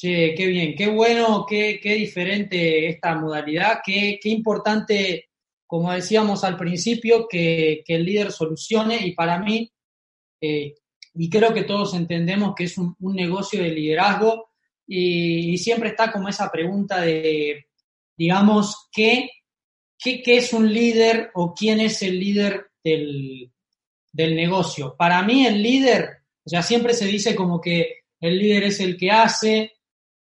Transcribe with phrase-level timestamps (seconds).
[0.00, 5.28] Che, qué bien, qué bueno, qué, qué diferente esta modalidad, qué, qué importante,
[5.66, 9.70] como decíamos al principio, que, que el líder solucione y para mí,
[10.40, 10.74] eh,
[11.12, 14.48] y creo que todos entendemos que es un, negocio de liderazgo
[14.86, 17.66] y, y, siempre está como esa pregunta de,
[18.16, 19.28] digamos, ¿qué,
[19.98, 23.52] qué, qué es un líder o quién es el líder del,
[24.10, 24.96] del negocio?
[24.96, 28.96] Para mí el líder, o sea, siempre se dice como que el líder es el
[28.96, 29.72] que hace,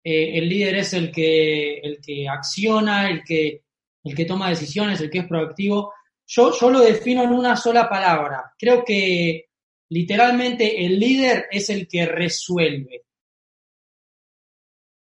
[0.03, 3.63] eh, el líder es el que, el que acciona, el que,
[4.03, 5.93] el que toma decisiones, el que es proactivo.
[6.25, 8.53] Yo, yo lo defino en una sola palabra.
[8.57, 9.49] Creo que
[9.89, 13.05] literalmente el líder es el que resuelve.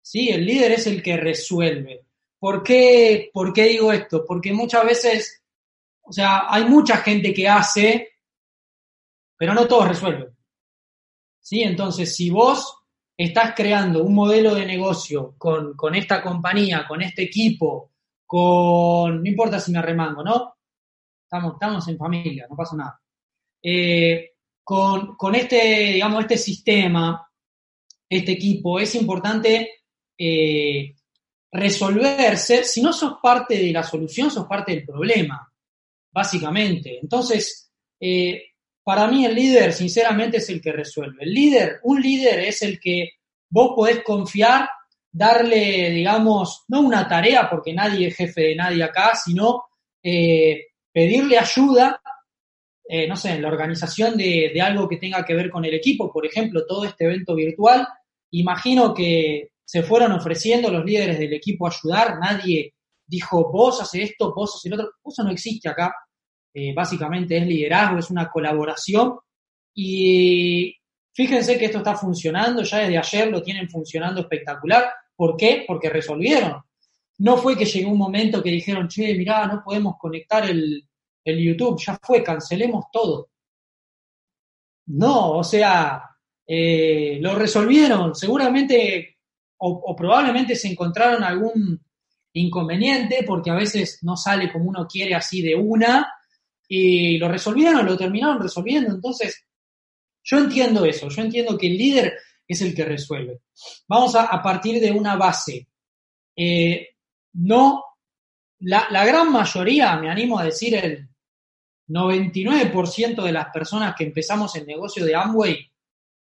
[0.01, 2.05] Sí, el líder es el que resuelve.
[2.37, 4.25] ¿Por qué, ¿Por qué digo esto?
[4.25, 5.43] Porque muchas veces,
[6.01, 8.09] o sea, hay mucha gente que hace,
[9.37, 10.35] pero no todos resuelven.
[11.39, 11.61] ¿Sí?
[11.61, 12.82] Entonces, si vos
[13.17, 17.91] estás creando un modelo de negocio con, con, esta compañía, con este equipo,
[18.25, 20.55] con, no importa si me arremango, ¿no?
[21.23, 23.01] Estamos, estamos en familia, no pasa nada.
[23.61, 24.31] Eh,
[24.63, 27.27] con, con, este, digamos, este sistema,
[28.09, 29.83] este equipo, es importante
[30.17, 30.95] eh,
[31.51, 35.51] resolverse, si no sos parte de la solución, sos parte del problema,
[36.11, 36.99] básicamente.
[37.01, 38.52] Entonces, eh,
[38.83, 41.23] para mí el líder, sinceramente, es el que resuelve.
[41.23, 43.11] El líder, un líder es el que
[43.49, 44.67] vos podés confiar,
[45.11, 49.63] darle, digamos, no una tarea, porque nadie es jefe de nadie acá, sino
[50.01, 52.01] eh, pedirle ayuda,
[52.89, 56.11] eh, no sé, en la organización de, algo que tenga que ver con el equipo,
[56.11, 57.87] por ejemplo, todo este evento virtual.
[58.31, 62.73] Imagino que se fueron ofreciendo los líderes del equipo a ayudar, nadie
[63.05, 65.93] dijo, vos haces esto, vos haces el otro, eso no existe acá
[66.53, 69.17] eh, básicamente es liderazgo, es una colaboración.
[69.73, 70.75] Y
[71.11, 74.85] fíjense que esto está funcionando, ya desde ayer lo tienen funcionando espectacular.
[75.15, 75.63] ¿Por qué?
[75.67, 76.61] Porque resolvieron.
[77.19, 80.87] No fue que llegó un momento que dijeron, che, mirá, no podemos conectar el,
[81.23, 83.29] el YouTube, ya fue, cancelemos todo.
[84.87, 86.03] No, o sea,
[86.45, 88.13] eh, lo resolvieron.
[88.15, 89.17] Seguramente
[89.57, 91.81] o, o, probablemente se encontraron algún
[92.33, 96.11] inconveniente porque a veces no sale como uno quiere así de una
[96.75, 98.95] y lo resolvieron, lo terminaron resolviendo.
[98.95, 99.45] Entonces,
[100.23, 102.17] yo entiendo eso, yo entiendo que el líder
[102.47, 103.41] es el que resuelve.
[103.87, 105.67] Vamos a, partir de una base.
[106.35, 106.87] Eh,
[107.33, 107.83] no,
[108.61, 111.07] la, la, gran mayoría, me animo a decir el
[111.89, 115.71] 99% de las personas que empezamos el negocio de Amway,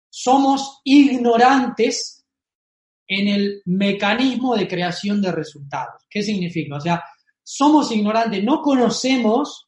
[0.09, 2.25] somos ignorantes
[3.07, 6.07] en el mecanismo de creación de resultados.
[6.09, 6.77] ¿Qué significa?
[6.77, 7.05] O sea,
[7.43, 9.68] somos ignorantes, no conocemos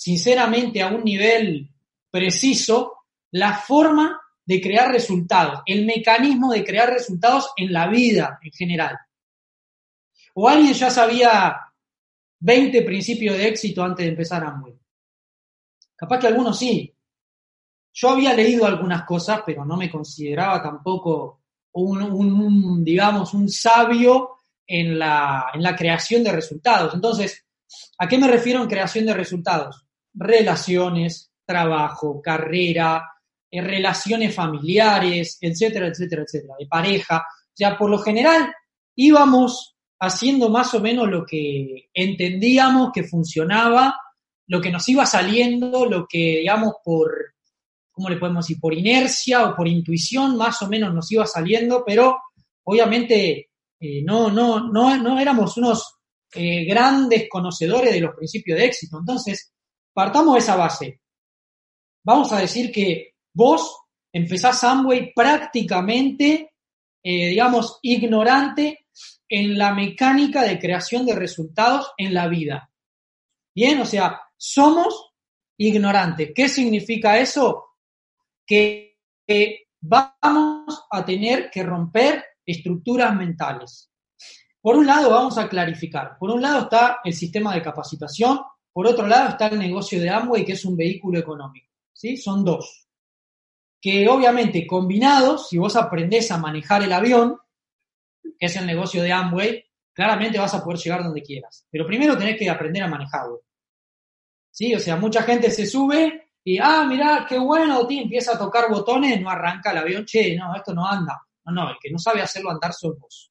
[0.00, 1.68] sinceramente a un nivel
[2.10, 8.50] preciso la forma de crear resultados, el mecanismo de crear resultados en la vida en
[8.50, 8.98] general.
[10.32, 11.54] O alguien ya sabía
[12.38, 14.74] 20 principios de éxito antes de empezar Amway.
[15.94, 16.96] Capaz que algunos sí.
[17.92, 24.30] Yo había leído algunas cosas, pero no me consideraba tampoco un, un digamos, un sabio
[24.66, 26.94] en la, en la creación de resultados.
[26.94, 27.44] Entonces,
[27.98, 29.89] ¿a qué me refiero en creación de resultados?
[30.14, 33.04] Relaciones, trabajo, carrera,
[33.50, 37.18] eh, relaciones familiares, etcétera, etcétera, etcétera, de pareja.
[37.18, 38.52] O sea, por lo general
[38.94, 43.94] íbamos haciendo más o menos lo que entendíamos que funcionaba,
[44.46, 47.34] lo que nos iba saliendo, lo que, digamos, por,
[47.90, 48.60] ¿cómo le podemos decir?
[48.60, 52.18] Por inercia o por intuición, más o menos nos iba saliendo, pero
[52.64, 55.96] obviamente eh, no, no, no, no éramos unos
[56.34, 58.98] eh, grandes conocedores de los principios de éxito.
[58.98, 59.52] Entonces,
[59.92, 61.00] partamos de esa base.
[62.04, 63.80] Vamos a decir que vos
[64.12, 66.54] empezás Amway prácticamente,
[67.02, 68.86] eh, digamos, ignorante
[69.28, 72.70] en la mecánica de creación de resultados en la vida.
[73.54, 75.12] Bien, o sea, somos
[75.58, 76.32] ignorantes.
[76.34, 77.76] ¿Qué significa eso?
[78.46, 78.96] Que
[79.80, 83.90] vamos a tener que romper estructuras mentales.
[84.60, 86.18] Por un lado, vamos a clarificar.
[86.18, 88.40] Por un lado está el sistema de capacitación,
[88.72, 91.68] por otro lado está el negocio de Amway, que es un vehículo económico.
[91.92, 92.16] ¿sí?
[92.16, 92.88] Son dos.
[93.80, 97.38] Que obviamente combinados, si vos aprendés a manejar el avión,
[98.22, 101.66] que es el negocio de Amway, claramente vas a poder llegar donde quieras.
[101.70, 103.42] Pero primero tenés que aprender a manejarlo.
[104.50, 104.74] ¿Sí?
[104.74, 108.70] O sea, mucha gente se sube y, ah, mirá, qué bueno, tío, empieza a tocar
[108.70, 111.20] botones, no arranca el avión, che, no, esto no anda.
[111.44, 113.29] No, no, el que no sabe hacerlo andar sos vos.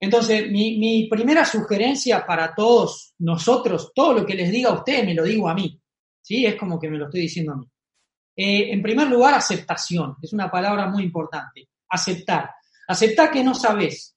[0.00, 5.14] Entonces, mi, primera sugerencia para todos nosotros, todo lo que les diga a ustedes, me
[5.14, 5.80] lo digo a mí.
[6.22, 6.46] ¿Sí?
[6.46, 7.66] Es como que me lo estoy diciendo a mí.
[8.36, 10.16] Eh, en primer lugar, aceptación.
[10.22, 11.68] Es una palabra muy importante.
[11.88, 12.50] Aceptar.
[12.86, 14.14] Aceptá que no sabés.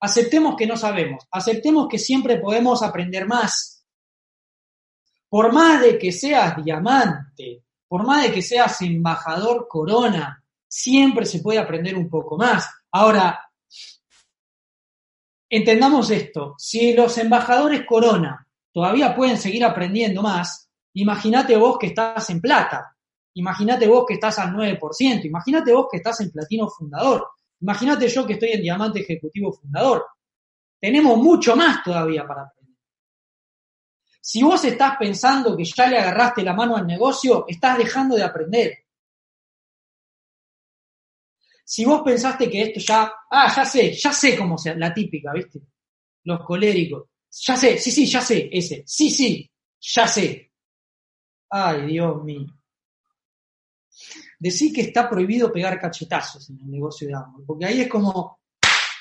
[0.00, 1.26] Aceptemos que no sabemos.
[1.30, 3.84] Aceptemos que siempre podemos aprender más.
[5.28, 11.40] Por más de que seas diamante, por más de que seas embajador corona, siempre se
[11.40, 12.68] puede aprender un poco más.
[12.92, 13.38] Ahora,
[15.50, 16.54] entendamos esto.
[16.56, 22.96] Si los embajadores corona todavía pueden seguir aprendiendo más, imagínate vos que estás en plata.
[23.34, 27.28] Imagínate vos que estás al 9%, imagínate vos que estás en platino fundador,
[27.60, 30.04] imagínate yo que estoy en diamante ejecutivo fundador.
[30.80, 32.76] Tenemos mucho más todavía para aprender.
[34.20, 38.24] Si vos estás pensando que ya le agarraste la mano al negocio, estás dejando de
[38.24, 38.78] aprender.
[41.70, 45.32] Si vos pensaste que esto ya, ah, ya sé, ya sé cómo sea, la típica,
[45.32, 45.60] ¿viste?
[46.24, 47.10] Los coléricos.
[47.46, 48.82] Ya sé, sí, sí, ya sé, ese.
[48.84, 50.50] Sí, sí, ya sé.
[51.48, 52.48] Ay, Dios mío.
[54.36, 58.40] Decir que está prohibido pegar cachetazos en el negocio de Amway, porque ahí es como,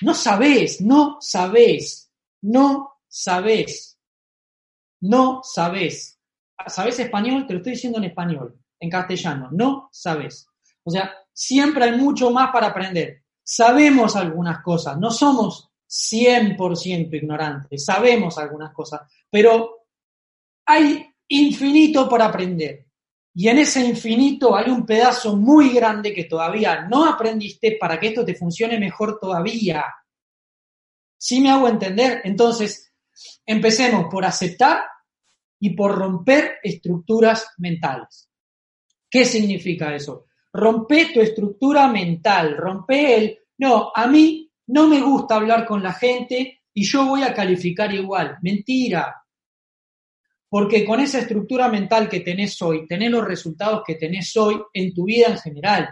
[0.01, 2.12] no sabés, no sabés,
[2.42, 3.98] no sabés,
[5.01, 6.19] no sabés.
[6.68, 7.48] ¿Sabés español?
[7.48, 10.45] Te lo estoy diciendo en español, en castellano, no sabés.
[10.83, 13.24] O sea, siempre hay mucho más para aprender.
[13.41, 19.86] Sabemos algunas cosas, no somos 100% ignorantes, sabemos algunas cosas, pero
[20.65, 22.88] hay infinito por aprender.
[23.33, 28.07] Y en ese infinito hay un pedazo muy grande que todavía no aprendiste para que
[28.07, 29.85] esto te funcione mejor todavía.
[31.18, 32.21] ¿Sí me hago entender?
[32.25, 32.94] Entonces,
[33.45, 34.81] empecemos por aceptar
[35.57, 38.30] y por romper estructuras mentales.
[39.09, 40.28] ¿Qué significa eso?
[40.51, 45.93] Rompe tu estructura mental, rompe el, no, a mí no me gusta hablar con la
[45.93, 48.37] gente y yo voy a calificar igual.
[48.41, 49.15] Mentira,
[50.49, 54.93] porque con esa estructura mental que tenés hoy, tenés los resultados que tenés hoy en
[54.93, 55.89] tu vida en general.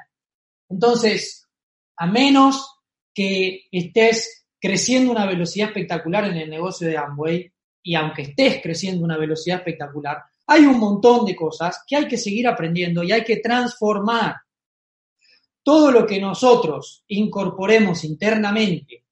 [0.68, 1.48] Entonces,
[1.95, 2.81] a menos
[3.13, 7.51] que estés creciendo una velocidad espectacular en el negocio de Amway,
[7.83, 12.18] y aunque estés creciendo una velocidad espectacular, hay un montón de cosas que hay que
[12.18, 14.36] seguir aprendiendo y hay que transformar.
[15.68, 19.04] Todo lo que nosotros incorporemos internamente,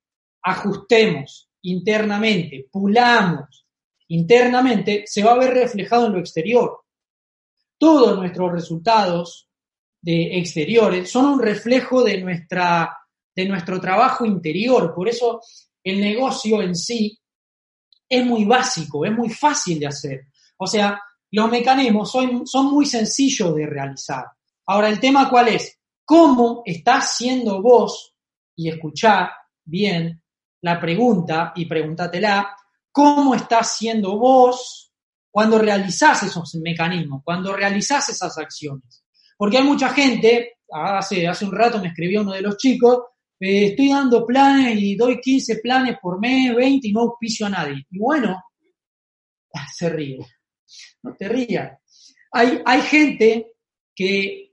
[0.41, 3.67] ajustemos internamente, pulamos,
[4.07, 6.85] internamente, se va a ver reflejado en lo exterior.
[7.77, 9.49] Todos nuestros resultados
[10.01, 12.99] de exteriores son un reflejo de, nuestra,
[13.35, 14.93] de nuestro trabajo interior.
[14.95, 15.41] Por eso
[15.83, 17.19] el negocio en sí
[18.07, 20.27] es muy básico, es muy fácil de hacer.
[20.55, 24.23] O sea, los mecanismos son, son muy sencillos de realizar.
[24.67, 25.81] Ahora, el tema cuál es?
[26.05, 28.15] ¿Cómo estás siendo vos?
[28.55, 29.31] Y escuchá
[29.63, 30.21] bien
[30.61, 32.55] la pregunta y pregúntatela
[32.91, 34.91] cómo estás siendo vos
[35.31, 39.03] cuando realizás esos mecanismos, cuando realizás esas acciones.
[39.37, 42.99] Porque hay mucha gente, hace, hace un rato me escribió uno de los chicos,
[43.39, 47.49] eh, estoy dando planes y doy 15 planes por mes, 20 y no auspicio a
[47.49, 47.85] nadie.
[47.89, 48.41] Y bueno,
[49.53, 50.25] ah, se ríe,
[51.03, 51.77] no te rías.
[52.31, 53.55] Hay, hay gente
[53.93, 54.44] que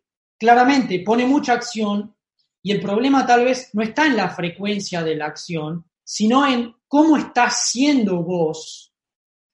[0.43, 2.17] claramente pone mucha acción
[2.65, 6.75] y el problema tal vez no está en la frecuencia de la acción, sino en
[6.89, 8.93] cómo estás siendo vos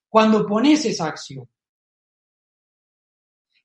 [0.08, 1.46] cuando pones esa acción.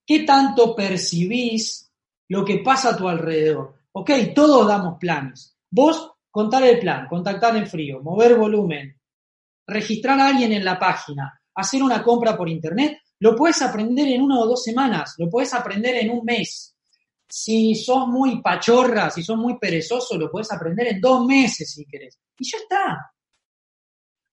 [0.05, 1.89] ¿Qué tanto percibís
[2.27, 3.73] lo que pasa a tu alrededor?
[3.93, 5.57] Ok, todos damos planes.
[5.69, 8.99] Vos contar el plan, contactar en frío, mover volumen,
[9.65, 14.23] registrar a alguien en la página, hacer una compra por internet, lo puedes aprender en
[14.23, 16.72] una o dos semanas, lo puedes aprender en un mes.
[17.35, 21.83] Si sos muy pachorra, si sos muy perezoso, lo puedes aprender en dos meses si
[21.83, 22.19] querés.
[22.37, 23.11] Y ya está.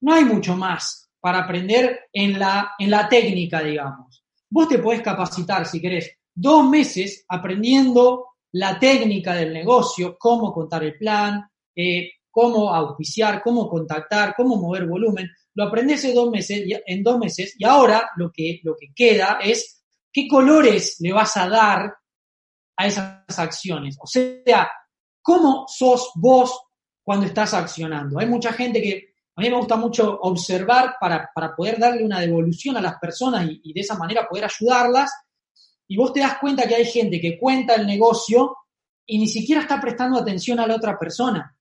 [0.02, 4.22] No hay mucho más para aprender en la, en la técnica, digamos.
[4.50, 10.84] Vos te podés capacitar, si querés, dos meses aprendiendo la técnica del negocio, cómo contar
[10.84, 11.42] el plan,
[11.74, 15.30] eh, cómo auspiciar, cómo contactar, cómo mover volumen.
[15.54, 19.38] Lo aprendes en dos meses, en dos meses y ahora lo que, lo que queda
[19.42, 21.94] es qué colores le vas a dar
[22.80, 23.98] a esas acciones.
[24.00, 24.70] O sea,
[25.20, 26.58] cómo sos vos
[27.02, 28.18] cuando estás accionando.
[28.18, 32.78] Hay mucha gente que a mí me gusta mucho observar para, poder darle una devolución
[32.78, 35.12] a las personas y, de esa manera poder ayudarlas.
[35.88, 38.56] Y vos te das cuenta que hay gente que cuenta el negocio
[39.04, 41.54] y ni siquiera está prestando atención a la otra persona.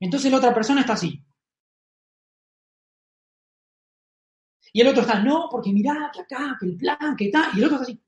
[0.00, 1.22] Entonces la otra persona está así.
[4.72, 7.50] Y el otro está, no, porque mirá, que acá, que el plan, que está.
[7.52, 8.02] Y el otro está así.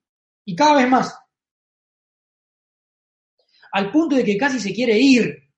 [0.46, 1.20] Y cada vez más.
[3.72, 5.50] Al punto de que casi se quiere ir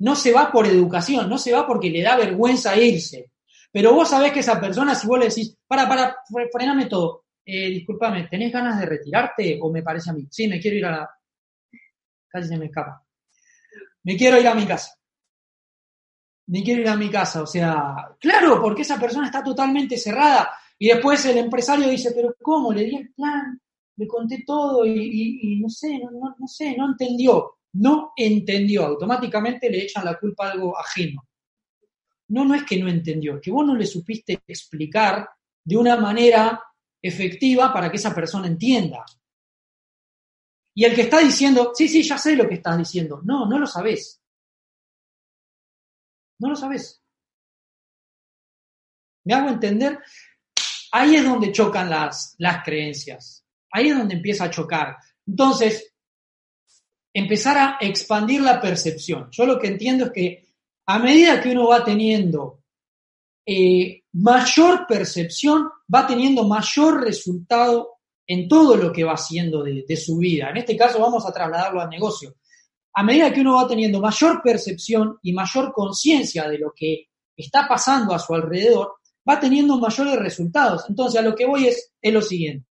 [0.00, 3.30] no se va por educación, no se va porque le da vergüenza irse.
[3.72, 6.16] Pero vos sabés que esa persona, si vos le decís, para, para,
[6.50, 10.26] frename todo, eh, discúlpame, ¿tenés ganas de retirarte o me parece a mí?
[10.30, 11.10] Sí, me quiero ir a la...
[12.28, 13.04] Casi se me escapa.
[14.04, 14.94] me quiero ir a mi casa.
[16.46, 17.42] Me quiero ir a mi casa.
[17.42, 20.50] O sea, claro, porque esa persona está totalmente cerrada.
[20.78, 22.72] Y después el empresario dice, pero ¿cómo?
[22.72, 23.60] Le di el plan,
[24.00, 27.58] le conté todo y, no sé, no, sé, no entendió.
[27.74, 28.86] No entendió.
[28.86, 31.28] Automáticamente le echan la culpa a algo ajeno.
[32.28, 35.28] No, no es que no entendió, es que vos no le supiste explicar
[35.62, 36.62] de una manera
[37.02, 39.04] efectiva para que esa persona entienda.
[40.74, 43.20] Y el que está diciendo, sí, sí, ya sé lo que estás diciendo.
[43.22, 44.22] No, no lo sabes.
[46.38, 47.02] No lo sabes.
[49.24, 49.98] ¿Me hago entender?
[50.92, 53.44] Ahí es donde chocan las, las creencias.
[53.72, 54.96] Ahí es donde empieza a chocar.
[55.26, 55.94] Entonces,
[57.12, 59.28] empezar a expandir la percepción.
[59.30, 60.48] Yo lo que entiendo es que
[60.86, 62.60] a medida que uno va teniendo
[63.46, 70.18] eh, mayor percepción, va teniendo mayor resultado en todo lo que va haciendo de, su
[70.18, 70.50] vida.
[70.50, 72.36] En este caso vamos a trasladarlo al negocio.
[72.94, 77.66] A medida que uno va teniendo mayor percepción y mayor conciencia de lo que está
[77.66, 78.94] pasando a su alrededor,
[79.28, 80.84] va teniendo mayores resultados.
[80.88, 82.69] Entonces, a lo que voy es, es lo siguiente.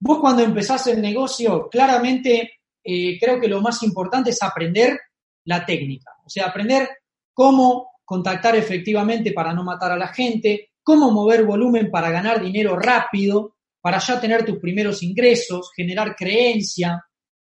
[0.00, 4.98] Vos cuando empezás el negocio, claramente eh, creo que lo más importante es aprender
[5.44, 6.88] la técnica, o sea, aprender
[7.32, 12.76] cómo contactar efectivamente para no matar a la gente, cómo mover volumen para ganar dinero
[12.76, 17.04] rápido, para ya tener tus primeros ingresos, generar creencia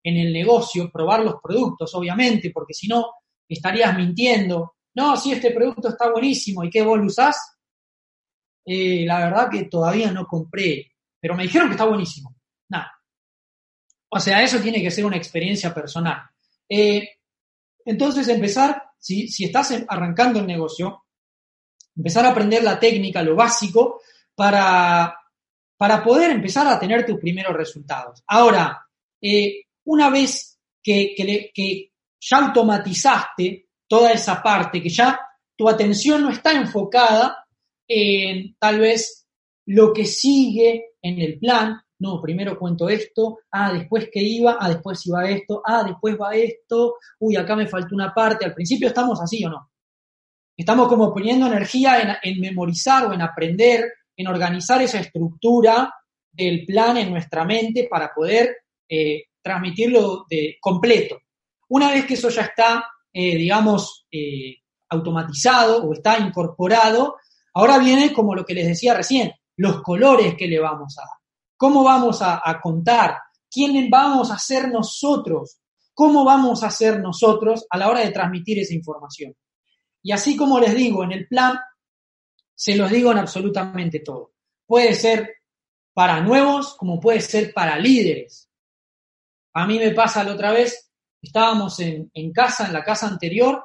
[0.04, 3.08] en el negocio, probar los productos, obviamente, porque si no,
[3.48, 4.76] estarías mintiendo.
[4.96, 7.38] No, si este producto está buenísimo y que vos lo usás,
[8.66, 12.35] eh, la verdad que todavía no compré, pero me dijeron que está buenísimo.
[14.16, 16.22] O sea, eso tiene que ser una experiencia personal.
[16.70, 17.10] Eh,
[17.84, 21.04] entonces, empezar, si, si estás arrancando el negocio,
[21.96, 24.02] empezar a aprender la técnica, lo básico,
[24.34, 25.16] para
[25.78, 28.24] para poder empezar a tener tus primeros resultados.
[28.28, 28.86] Ahora,
[29.22, 31.14] eh, una vez que,
[31.54, 31.92] que,
[32.28, 35.20] ya automatizaste toda esa parte, que ya
[35.56, 37.46] tu atención no está enfocada
[37.88, 39.28] en tal vez
[39.68, 44.70] lo que sigue en el plan, no, primero cuento esto, ah, después que iba, ah,
[44.70, 48.88] después iba esto, ah, después va esto, uy, acá me faltó una parte, al principio
[48.88, 49.72] estamos así o no.
[50.58, 55.94] Estamos como poniendo energía en, en memorizar o en aprender en organizar esa estructura
[56.32, 61.20] del plan en nuestra mente para poder eh, transmitirlo de completo.
[61.70, 64.58] Una vez que eso ya está, eh, digamos, eh,
[64.90, 67.18] automatizado o está incorporado,
[67.54, 71.18] ahora viene como lo que les decía recién, los colores que le vamos a dar,
[71.58, 73.18] cómo vamos a, contar,
[73.50, 75.60] quién vamos a ser nosotros,
[75.94, 79.34] cómo vamos a ser nosotros a la hora de transmitir esa información.
[80.04, 81.58] Y así como les digo, en el plan
[82.54, 84.34] se los digo en absolutamente todo.
[84.66, 85.36] Puede ser
[85.94, 88.50] para nuevos como puede ser para líderes.
[89.54, 93.64] A mí me pasa la otra vez, estábamos en, casa, en la casa anterior,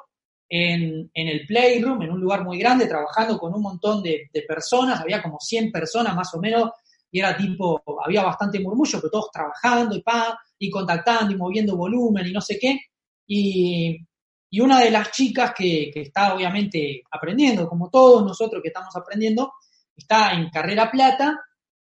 [0.49, 5.23] en, el playroom, en un lugar muy grande, trabajando con un montón de, personas, había
[5.23, 6.71] como 100 personas más o menos,
[7.11, 11.77] y era tipo, había bastante murmullo, pero todos trabajando y pa, y contactando y moviendo
[11.77, 12.79] volumen y no sé qué.
[13.27, 13.99] Y,
[14.51, 19.53] y una de las chicas que, está obviamente aprendiendo, como todos nosotros que estamos aprendiendo,
[19.97, 21.39] está en carrera plata.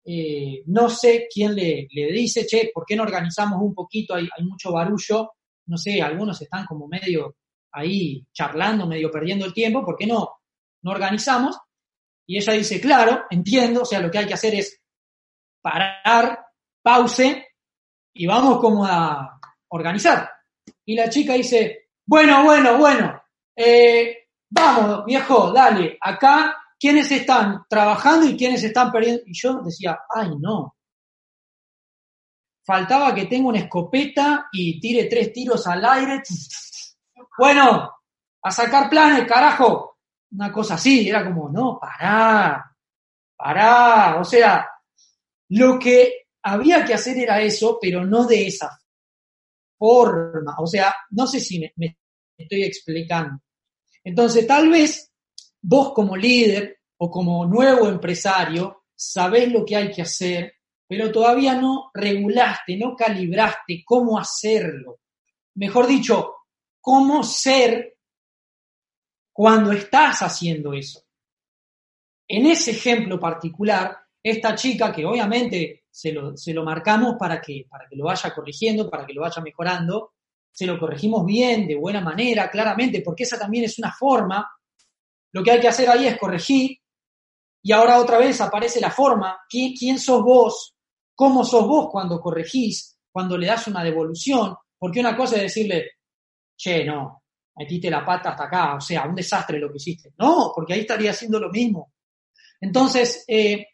[0.04, 4.14] Eh, no sé quién le, dice, che, ¿por qué no organizamos un poquito?
[4.14, 5.32] Hay, hay mucho barullo.
[5.66, 7.36] No sé, algunos están como medio
[7.72, 9.84] ahí charlando, medio perdiendo el tiempo.
[9.84, 10.30] ¿Por qué no,
[10.82, 11.56] no organizamos?
[12.26, 14.81] Y ella dice, claro, entiendo, o sea, lo que hay que hacer es
[15.62, 16.46] parar,
[16.82, 17.46] pause
[18.14, 19.38] y vamos como a
[19.68, 20.30] organizar.
[20.84, 23.22] Y la chica dice, bueno, bueno, bueno.
[23.56, 25.96] Eh, vamos, viejo, dale.
[26.00, 29.22] Acá, ¿quiénes están trabajando y quiénes están perdiendo?
[29.26, 30.76] Y yo decía, ay, no.
[32.64, 36.22] Faltaba que tenga una escopeta y tire tres tiros al aire.
[37.38, 37.90] Bueno,
[38.42, 39.96] a sacar planes, carajo.
[40.32, 42.74] Una cosa así, era como, no, pará,
[43.36, 44.16] pará.
[44.20, 44.68] O sea,
[45.52, 48.70] lo que había que hacer era eso, pero no de esa
[49.78, 50.56] forma.
[50.58, 51.98] O sea, no sé si me,
[52.36, 53.42] estoy explicando.
[54.02, 55.12] Entonces, tal vez
[55.60, 60.54] vos como líder o como nuevo empresario sabés lo que hay que hacer,
[60.88, 65.00] pero todavía no regulaste, no calibraste cómo hacerlo.
[65.56, 66.34] Mejor dicho,
[66.80, 67.98] cómo ser
[69.32, 71.02] cuando estás haciendo eso.
[72.26, 77.96] En ese ejemplo particular, esta chica que obviamente se lo, marcamos para que, para que
[77.96, 80.12] lo vaya corrigiendo, para que lo vaya mejorando,
[80.50, 84.48] se lo corregimos bien, de buena manera, claramente, porque esa también es una forma.
[85.32, 86.78] Lo que hay que hacer ahí es corregir
[87.62, 89.38] y ahora otra vez aparece la forma.
[89.48, 90.74] ¿Quién, quién sos vos?
[91.14, 92.98] ¿Cómo sos vos cuando corregís?
[93.10, 94.54] Cuando le das una devolución?
[94.78, 95.92] Porque una cosa es decirle,
[96.56, 97.22] che, no,
[97.56, 100.12] metiste la pata hasta acá, o sea, un desastre lo que hiciste.
[100.18, 101.92] No, porque ahí estaría haciendo lo mismo.
[102.60, 103.66] Entonces, eh,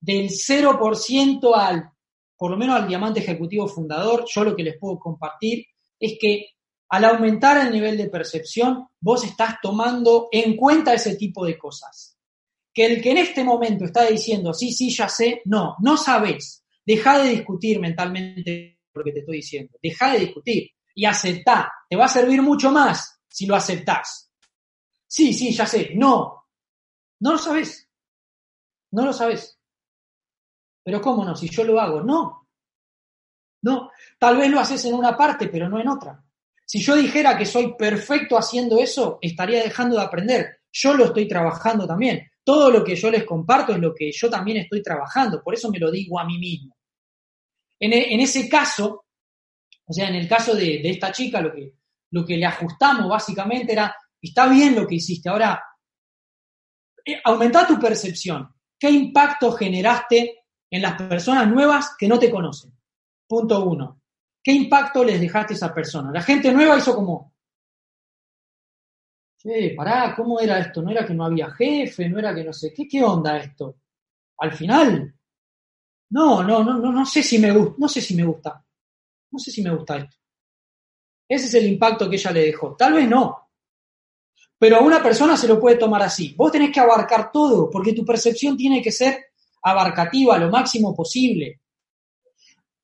[0.00, 1.90] del 0% al,
[2.36, 5.66] por lo menos al diamante ejecutivo fundador, yo lo que les puedo compartir
[5.98, 6.46] es que
[6.88, 12.18] al aumentar el nivel de percepción, vos estás tomando en cuenta ese tipo de cosas.
[12.74, 16.64] Que el que en este momento está diciendo, sí, sí, ya sé, no, no sabes.
[16.84, 19.78] Deja de discutir mentalmente lo que te estoy diciendo.
[19.80, 21.70] Deja de discutir y aceptá.
[21.88, 24.32] Te va a servir mucho más si lo aceptás.
[25.06, 25.92] Sí, sí, ya sé.
[25.94, 26.46] No.
[27.20, 27.88] No lo sabes.
[28.90, 29.59] No lo sabes.
[30.82, 31.36] Pero ¿cómo no?
[31.36, 32.02] Si yo lo hago.
[32.02, 32.48] No.
[33.62, 33.90] No.
[34.18, 36.22] Tal vez lo haces en una parte, pero no en otra.
[36.64, 40.60] Si yo dijera que soy perfecto haciendo eso, estaría dejando de aprender.
[40.72, 42.30] Yo lo estoy trabajando también.
[42.44, 45.42] Todo lo que yo les comparto es lo que yo también estoy trabajando.
[45.42, 46.76] Por eso me lo digo a mí mismo.
[47.78, 49.06] En, en ese caso,
[49.90, 51.74] o sea, en el caso de, esta chica, lo que,
[52.12, 55.60] lo que le ajustamos básicamente era, está bien lo que hiciste, ahora,
[57.04, 58.48] eh, aumenta tu percepción.
[58.78, 60.39] ¿Qué impacto generaste
[60.70, 62.72] en las personas nuevas que no te conocen?
[63.26, 64.00] Punto uno.
[64.42, 66.10] ¿Qué impacto les dejaste a esa persona?
[66.12, 67.34] La gente nueva hizo como,
[69.38, 70.82] che, pará, ¿cómo era esto?
[70.82, 72.08] ¿No era que no había jefe?
[72.08, 72.88] ¿No era que no sé qué?
[72.88, 73.76] ¿Qué onda esto?
[74.38, 75.14] Al final,
[76.10, 78.64] no, no, no, no, no sé si me gusta, no sé si me gusta
[79.30, 80.16] no sé si me gusta esto.
[81.28, 82.74] Ese es el impacto que ella le dejó.
[82.76, 83.50] Tal vez no.
[84.58, 86.34] Pero a una persona se lo puede tomar así.
[86.36, 89.29] Vos tenés que abarcar todo, porque tu percepción tiene que ser
[89.62, 91.60] abarcativa lo máximo posible.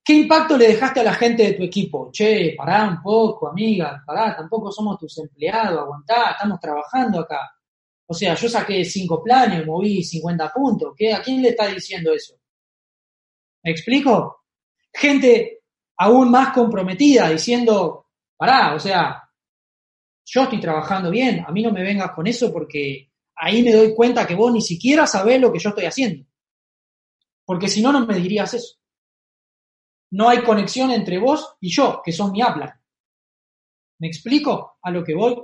[0.03, 2.09] ¿Qué impacto le dejaste a la gente de tu equipo?
[2.11, 7.51] Che, pará un poco, amiga, pará, tampoco somos tus empleados, aguantá, estamos trabajando acá.
[8.05, 10.93] O sea, yo saqué cinco planes, moví 50 puntos.
[10.95, 11.13] ¿Qué?
[11.13, 12.35] ¿A quién le está diciendo eso?
[13.63, 14.45] ¿Me explico?
[14.93, 15.63] Gente
[15.97, 18.05] aún más comprometida, diciendo,
[18.37, 19.29] pará, o sea,
[20.23, 23.93] yo estoy trabajando bien, a mí no me vengas con eso porque ahí me doy
[23.93, 26.25] cuenta que vos ni siquiera sabés lo que yo estoy haciendo.
[27.47, 28.75] Porque si no, no me dirías eso.
[30.11, 32.81] No hay conexión entre vos y yo, que son mi habla.
[33.99, 35.41] ¿Me explico a lo que voy?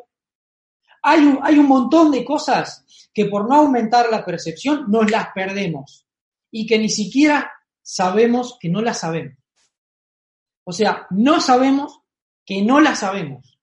[1.01, 5.29] Hay un, hay un montón de cosas que por no aumentar la percepción nos las
[5.33, 6.05] perdemos
[6.51, 7.49] y que ni siquiera
[7.81, 9.37] sabemos que no las sabemos.
[10.65, 12.01] O sea, no sabemos
[12.45, 13.57] que no la sabemos.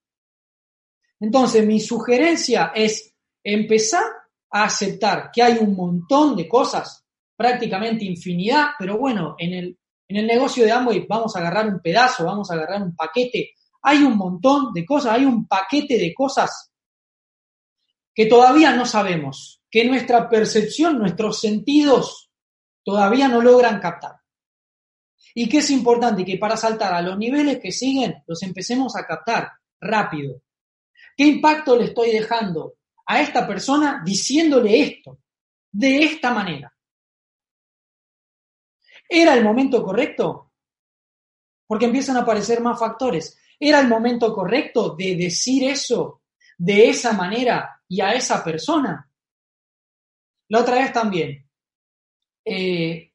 [1.19, 4.03] Entonces, mi sugerencia es empezar
[4.49, 7.00] a aceptar que hay un montón de cosas,
[7.41, 11.79] prácticamente infinidad, pero bueno, en el, en el negocio de Amway vamos a agarrar un
[11.79, 13.55] pedazo, vamos a agarrar un paquete.
[13.81, 16.71] Hay un montón de cosas, hay un paquete de cosas
[18.13, 22.29] que todavía no sabemos, que nuestra percepción, nuestros sentidos
[22.83, 24.17] todavía no logran captar.
[25.33, 29.07] Y que es importante que para saltar a los niveles que siguen los empecemos a
[29.07, 29.49] captar
[29.79, 30.43] rápido.
[31.17, 32.75] ¿Qué impacto le estoy dejando
[33.07, 35.17] a esta persona diciéndole esto
[35.71, 36.70] de esta manera?
[39.13, 40.53] ¿Era el momento correcto?
[41.67, 43.37] Porque empiezan a aparecer más factores.
[43.59, 46.21] ¿Era el momento correcto de decir eso
[46.57, 49.09] de esa manera y a esa persona?
[50.47, 51.45] La otra vez también.
[52.45, 53.11] Eh,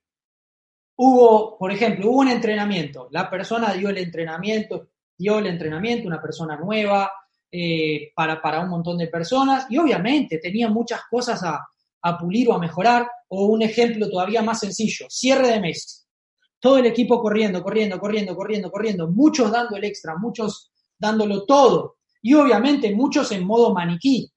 [0.99, 6.23] Hubo, por ejemplo, hubo un entrenamiento, la persona dio el entrenamiento, dio el entrenamiento, una
[6.23, 7.13] persona nueva,
[7.53, 11.69] eh, para, para un montón de personas, y obviamente tenía muchas cosas a,
[12.09, 16.07] a pulir o a mejorar, o un ejemplo todavía más sencillo, cierre de mes.
[16.61, 21.97] Todo el equipo corriendo, corriendo, corriendo, corriendo, corriendo, muchos dando el extra, muchos dándolo todo,
[22.23, 24.33] y obviamente muchos en modo maniquí.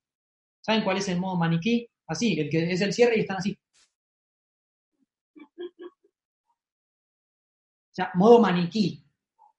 [0.62, 1.88] ¿Saben cuál es el modo maniquí?
[2.08, 3.58] Así, el que es el cierre y están así.
[8.14, 9.04] modo maniquí.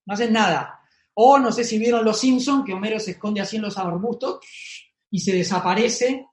[0.06, 0.80] No hacen nada.
[1.14, 4.40] O no sé si vieron Los Simpsons, que Homero se esconde así en los arbustos
[5.10, 6.26] y se desaparece.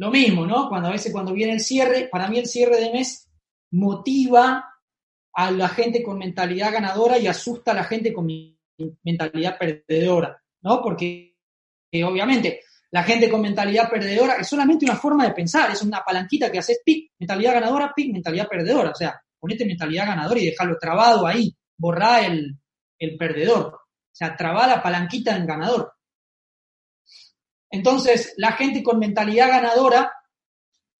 [0.00, 0.66] Lo mismo, ¿no?
[0.70, 3.28] Cuando a veces cuando viene el cierre, para mí el cierre de mes
[3.72, 4.64] motiva
[5.34, 8.26] a la gente con mentalidad ganadora y asusta a la gente con
[9.04, 10.80] mentalidad perdedora, ¿no?
[10.80, 11.36] Porque
[11.92, 16.02] eh, obviamente la gente con mentalidad perdedora es solamente una forma de pensar, es una
[16.02, 18.92] palanquita que haces pic, mentalidad ganadora, pic, mentalidad perdedora.
[18.92, 22.58] O sea, ponete mentalidad ganadora y dejarlo trabado ahí, borrá el,
[23.18, 25.92] perdedor, o sea, trabá la palanquita en ganador.
[27.70, 30.12] Entonces, la gente con mentalidad ganadora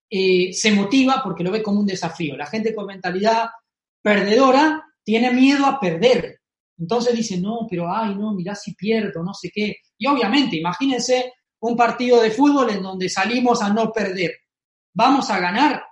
[0.09, 2.37] eh, se motiva porque lo ve como un desafío.
[2.37, 3.49] La gente con mentalidad
[4.03, 6.41] perdedora tiene miedo a perder.
[6.79, 9.77] Entonces dice, no, pero ay, no, mirá si pierdo, no sé qué.
[9.99, 14.33] Y obviamente, imagínense un partido de fútbol en donde salimos a no perder.
[14.95, 15.85] ¿Vamos a ganar?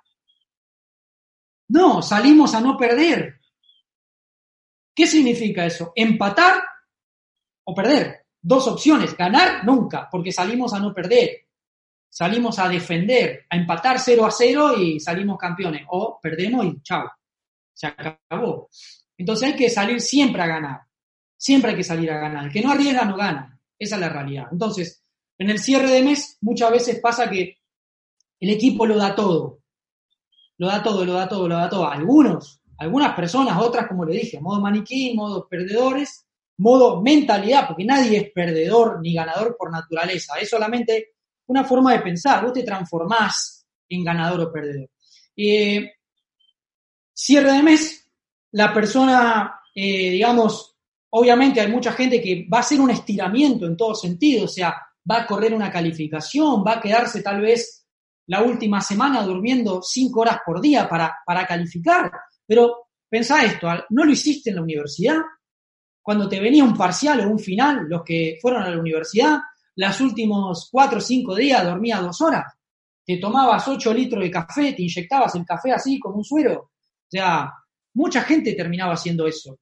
[1.68, 3.38] No, salimos a no perder.
[4.94, 5.92] ¿Qué significa eso?
[5.94, 6.62] ¿Empatar
[7.64, 8.27] o perder?
[8.40, 11.46] Dos opciones, ganar nunca, porque salimos a no perder,
[12.08, 17.10] salimos a defender, a empatar 0 a 0 y salimos campeones, o perdemos y chao,
[17.72, 18.68] se acabó.
[19.16, 20.80] Entonces hay que salir siempre a ganar,
[21.36, 24.08] siempre hay que salir a ganar, el que no arriesga no gana, esa es la
[24.08, 24.46] realidad.
[24.50, 25.04] Entonces,
[25.38, 27.58] en el cierre de mes muchas veces pasa que
[28.40, 29.60] el equipo lo da todo,
[30.58, 31.88] lo da todo, lo da todo, lo da todo.
[31.88, 36.27] Algunos, algunas personas, otras, como le dije, modo maniquí, modo perdedores,
[36.58, 41.14] modo mentalidad, porque nadie es perdedor ni ganador por naturaleza, es solamente
[41.46, 44.90] una forma de pensar, vos te transformás en ganador o perdedor.
[45.36, 45.92] Eh,
[47.12, 48.06] cierre de mes,
[48.52, 50.76] la persona, eh, digamos,
[51.10, 54.74] obviamente hay mucha gente que va a hacer un estiramiento en todo sentido, o sea,
[55.10, 57.86] va a correr una calificación, va a quedarse tal vez
[58.26, 62.10] la última semana durmiendo cinco horas por día para, para calificar.
[62.46, 65.16] Pero pensá esto, ¿no lo hiciste en la universidad?
[66.08, 69.40] Cuando te venía un parcial o un final, los que fueron a la universidad,
[69.76, 72.50] los últimos cuatro o cinco días dormía dos horas.
[73.04, 76.60] Te tomabas ocho litros de café, te inyectabas el café así como un suero.
[76.62, 77.52] O sea,
[77.92, 79.58] mucha gente terminaba haciendo eso.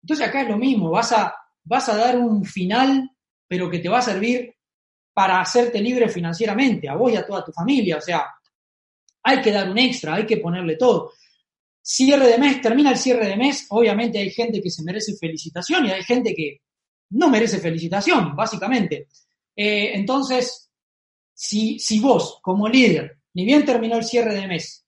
[0.00, 3.10] Entonces acá es lo mismo, vas a, vas a dar un final,
[3.48, 4.54] pero que te va a servir
[5.12, 7.96] para hacerte libre financieramente, a vos y a toda tu familia.
[7.96, 8.26] O sea,
[9.24, 11.14] hay que dar un extra, hay que ponerle todo.
[11.82, 15.86] Cierre de mes, termina el cierre de mes, obviamente hay gente que se merece felicitación
[15.86, 16.60] y hay gente que
[17.10, 19.08] no merece felicitación, básicamente.
[19.56, 20.70] Eh, entonces,
[21.34, 24.84] si, si vos, como líder, ni bien terminó el cierre de mes,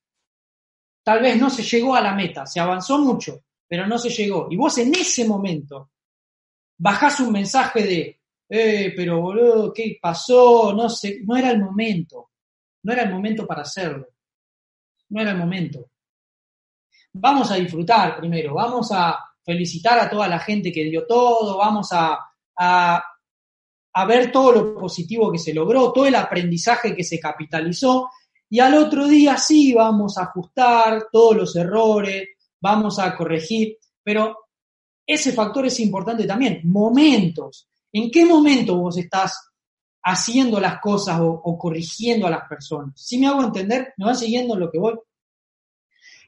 [1.03, 4.49] tal vez no se llegó a la meta, se avanzó mucho, pero no se llegó,
[4.51, 5.91] y vos en ese momento
[6.79, 8.23] bajás un mensaje de
[8.55, 10.75] eh, pero boludo, ¿qué pasó?
[10.75, 12.33] No sé, no era el momento.
[12.83, 14.09] No era el momento para hacerlo.
[15.09, 15.92] No era el momento.
[17.15, 21.89] Vamos a disfrutar primero, vamos a felicitar a toda la gente que dio todo, vamos
[21.93, 22.19] a,
[24.07, 28.09] ver todo lo positivo que se logró, todo el aprendizaje que se capitalizó
[28.49, 32.29] y al otro día sí vamos a ajustar todos los errores,
[32.61, 34.37] vamos a corregir, pero
[35.07, 37.69] ese factor es importante también, momentos.
[37.93, 39.51] ¿En qué momento vos estás
[40.05, 42.93] haciendo las cosas o, corrigiendo a las personas?
[42.95, 44.95] Si me hago entender, me van siguiendo en lo que voy.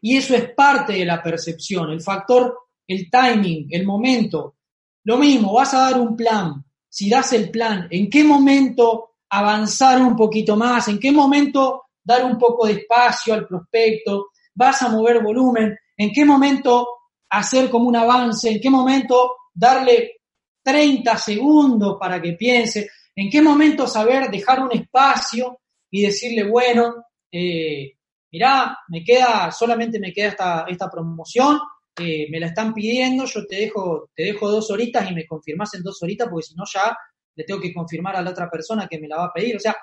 [0.05, 2.55] Y eso es parte de la percepción, el factor,
[2.87, 4.57] el timing, el momento.
[5.05, 6.63] Lo mismo, vas a dar un plan.
[6.87, 10.89] Si das el plan, ¿en qué momento avanzar un poquito más?
[10.89, 14.27] ¿En qué momento dar un poco de espacio al prospecto?
[14.55, 15.75] ¿Vas a mover volumen?
[15.97, 16.87] ¿En qué momento
[17.31, 18.51] hacer como un avance?
[18.51, 20.21] ¿En qué momento darle
[20.63, 27.07] 30 segundos para que piense, en qué momento saber dejar un espacio y decirle, bueno,
[27.33, 27.95] eh,
[28.35, 31.61] mirá, me queda, solamente me queda esta, esta promoción,
[31.97, 35.73] eh, me la están pidiendo, yo te dejo, te dejo dos horitas y me confirmas
[35.75, 36.97] en dos horitas, porque si no ya
[37.37, 39.55] le tengo que confirmar a la otra persona que me la va a pedir.
[39.55, 39.77] O sea,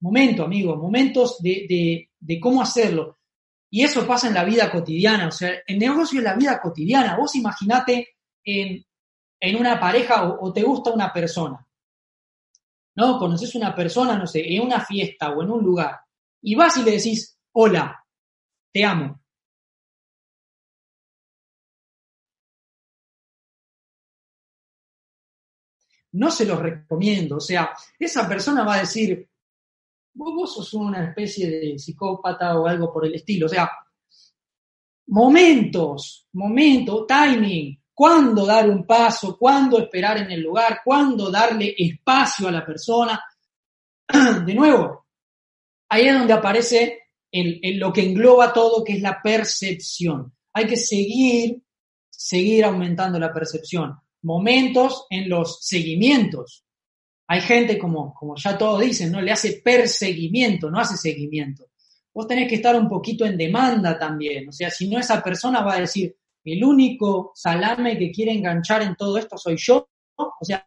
[0.00, 3.20] momento, amigo, momentos de, de, de cómo hacerlo.
[3.70, 7.16] Y eso pasa en la vida cotidiana, o sea, el negocio es la vida cotidiana.
[7.16, 8.84] Vos imaginate en,
[9.40, 11.66] en una pareja o, te gusta una persona.
[12.96, 13.18] ¿No?
[13.18, 16.00] Conoces una persona, no sé, en una fiesta o en un lugar.
[16.42, 18.04] Y vas y le decís, hola,
[18.72, 19.20] te amo.
[26.12, 27.36] No se los recomiendo.
[27.36, 29.28] O sea, esa persona va a decir,
[30.14, 33.46] vos, sos una especie de psicópata o algo por el estilo.
[33.46, 33.70] O sea,
[35.06, 42.48] momentos, momento, timing, cuándo dar un paso, cuándo esperar en el lugar, cuándo darle espacio
[42.48, 43.22] a la persona.
[44.46, 44.99] De nuevo,
[45.90, 46.98] ahí es donde aparece
[47.32, 50.32] lo que engloba todo, que es la percepción.
[50.52, 51.62] Hay que seguir,
[52.08, 53.94] seguir aumentando la percepción.
[54.22, 56.64] Momentos en los seguimientos.
[57.28, 59.20] Hay gente, como, como ya todos dicen, ¿no?
[59.20, 61.66] Le hace perseguimiento, no hace seguimiento.
[62.12, 64.48] Vos tenés que estar un poquito en demanda también.
[64.48, 68.82] O sea, si no, esa persona va a decir, el único salame que quiere enganchar
[68.82, 69.88] en todo esto soy yo.
[70.16, 70.66] O sea,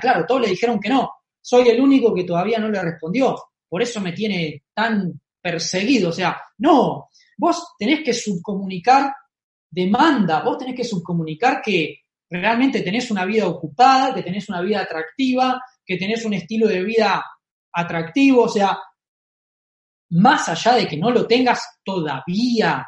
[0.00, 1.10] claro, todos le dijeron que no.
[1.40, 3.36] Soy el único que todavía no le respondió.
[3.70, 6.10] Por eso me tiene tan perseguido.
[6.10, 9.14] O sea, no, vos tenés que subcomunicar
[9.70, 14.80] demanda, vos tenés que subcomunicar que realmente tenés una vida ocupada, que tenés una vida
[14.80, 17.24] atractiva, que tenés un estilo de vida
[17.72, 18.76] atractivo, o sea,
[20.10, 22.84] más allá de que no lo tengas todavía,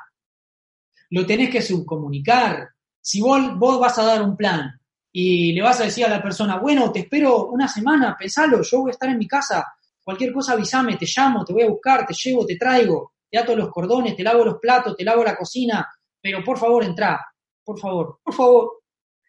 [1.10, 2.68] lo tenés que subcomunicar.
[3.00, 4.80] Si vos, vos vas a dar un plan
[5.12, 8.80] y le vas a decir a la persona, bueno, te espero una semana, pensalo, yo
[8.80, 9.64] voy a estar en mi casa,
[10.02, 13.56] cualquier cosa avísame, te llamo, te voy a buscar, te llevo, te traigo, te ato
[13.56, 15.88] los cordones, te lavo los platos, te lavo la cocina,
[16.20, 17.20] pero por favor entra,
[17.64, 18.82] por favor, por favor.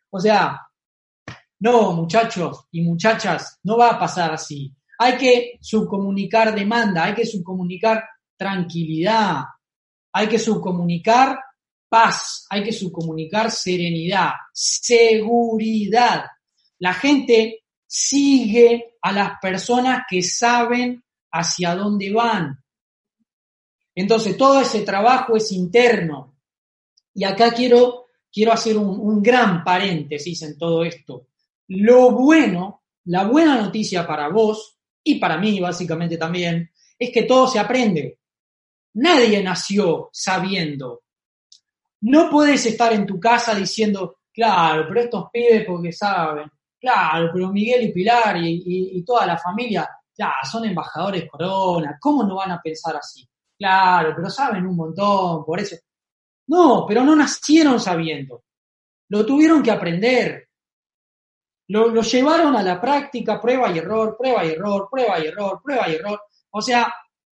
[0.10, 0.60] O sea,
[1.60, 4.76] No, muchachos y muchachas, no va a pasar así.
[5.00, 8.04] Hay que subcomunicar demanda, hay que subcomunicar
[8.38, 9.44] tranquilidad,
[10.12, 11.40] hay que subcomunicar
[11.88, 16.26] paz, hay que subcomunicar serenidad, seguridad.
[16.80, 17.63] La gente
[17.96, 22.58] sigue a las personas que saben hacia dónde van.
[23.94, 26.40] Entonces, todo ese trabajo es interno.
[27.14, 31.28] Y acá quiero, quiero hacer un, un gran paréntesis en todo esto.
[31.68, 37.48] Lo bueno, la buena noticia para vos y para mí básicamente también, es que todo
[37.48, 38.18] se aprende.
[38.96, 41.04] Nadie nació sabiendo.
[42.02, 46.50] No puedes estar en tu casa diciendo, claro, pero estos pibes porque saben,
[46.84, 52.36] claro, pero Miguel y Pilar y, toda la familia, ya, son embajadores corona, ¿cómo no
[52.36, 53.26] van a pensar así?
[53.58, 55.78] Claro, pero saben un montón, por eso.
[56.48, 58.44] No, pero no nacieron sabiendo.
[59.08, 60.50] Lo tuvieron que aprender.
[61.70, 65.90] Lo, llevaron a la práctica, prueba y error, prueba y error, prueba y error, prueba
[65.90, 66.22] y error.
[66.52, 66.94] O sea,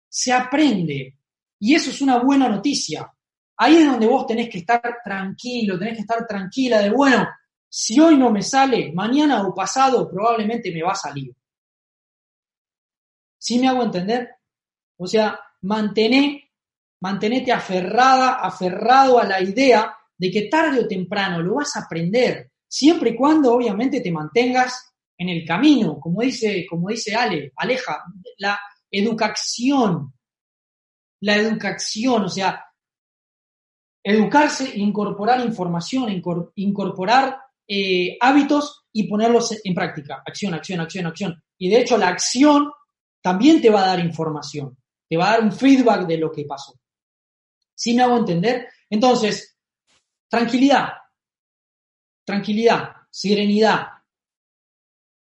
[0.09, 1.15] se aprende.
[1.59, 3.09] Y eso es una buena noticia.
[3.55, 7.25] Ahí es donde vos tenés que estar tranquilo, tenés que estar tranquila de, bueno,
[7.69, 11.35] si hoy no me sale, mañana o pasado probablemente me va a salir.
[13.37, 14.29] ¿Sí me hago entender?
[14.97, 16.51] O sea, mantené,
[17.01, 22.51] mantenete aferrada, aferrado a la idea de que tarde o temprano lo vas a aprender,
[22.67, 28.03] siempre y cuando obviamente te mantengas en el camino, como dice, como dice Ale, Aleja,
[28.37, 30.13] la educación,
[31.21, 32.63] la educación, o sea,
[34.03, 36.09] educarse, incorporar información,
[36.55, 40.23] incorporar eh, hábitos y ponerlos en práctica.
[40.25, 41.43] Acción, acción, acción, acción.
[41.57, 42.71] Y de hecho la acción
[43.21, 44.77] también te va a dar información,
[45.07, 46.79] te va a dar un feedback de lo que pasó.
[47.75, 48.67] ¿Sí me hago entender?
[48.89, 49.57] Entonces,
[50.29, 50.93] tranquilidad,
[52.23, 53.87] tranquilidad, serenidad,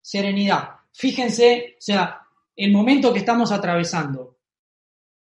[0.02, 0.70] serenidad.
[0.94, 2.22] Fíjense, o sea,
[2.56, 4.40] el momento que estamos atravesando.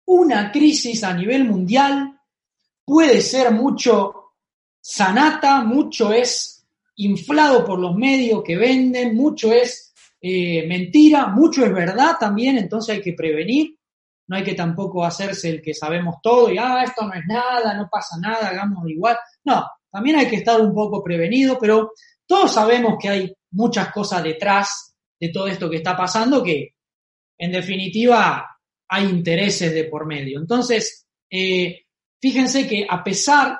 [0.05, 2.19] Una crisis a nivel mundial
[2.83, 4.33] puede ser mucho
[4.81, 6.52] sanata, mucho es
[6.95, 12.95] inflado por los medios que venden, mucho es eh, mentira, mucho es verdad también, entonces
[12.95, 13.77] hay que prevenir,
[14.27, 17.73] no hay que tampoco hacerse el que sabemos todo y, ah, esto no es nada,
[17.73, 19.17] no pasa nada, hagamos igual.
[19.43, 21.91] No, también hay que estar un poco prevenido, pero
[22.25, 26.75] todos sabemos que hay muchas cosas detrás de todo esto que está pasando que,
[27.37, 30.39] en definitiva, hay intereses de por medio.
[30.39, 31.85] Entonces, eh,
[32.21, 33.59] fíjense que a pesar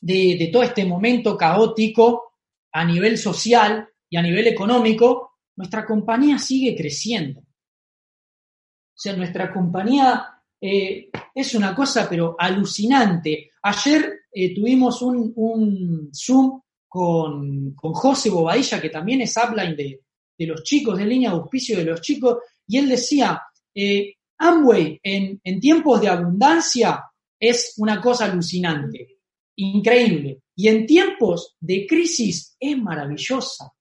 [0.00, 2.33] de, todo este momento caótico
[2.74, 7.40] a nivel social y a nivel económico, nuestra compañía sigue creciendo.
[7.40, 13.52] O sea, nuestra compañía eh, es una cosa, pero alucinante.
[13.62, 20.00] Ayer eh, tuvimos un, Zoom con, con, José Bobadilla, que también es upline de,
[20.36, 23.40] de, los chicos, de línea de auspicio de los chicos, y él decía,
[23.72, 27.04] eh, Amway en, en tiempos de abundancia
[27.38, 29.13] es una cosa alucinante,
[29.56, 33.72] increíble, y en tiempos de crisis es maravillosa.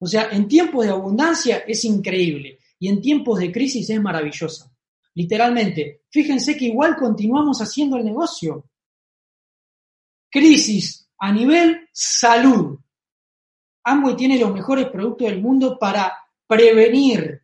[0.00, 4.72] O sea, en tiempos de abundancia es increíble y en tiempos de crisis es maravillosa.
[5.14, 8.70] Literalmente, fíjense que igual continuamos haciendo el negocio.
[10.30, 12.78] Crisis a nivel salud.
[13.82, 16.12] Amway tiene los mejores productos del mundo para
[16.46, 17.42] prevenir.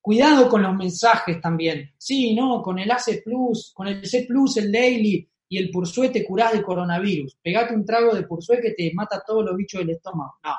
[0.00, 1.92] Cuidado con los mensajes también.
[1.98, 6.08] Sí, no, con el AC Plus, con el C Plus, el Daily y el Pursué
[6.08, 7.36] te curás de coronavirus.
[7.42, 10.38] Pegate un trago de Pursué que te mata todos los bichos del estómago.
[10.42, 10.54] No,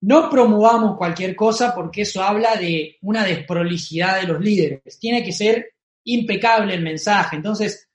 [0.00, 4.98] no promovamos cualquier cosa porque eso habla de una desprolijidad de los líderes.
[4.98, 7.36] Tiene que ser impecable el mensaje.
[7.36, 7.88] Entonces,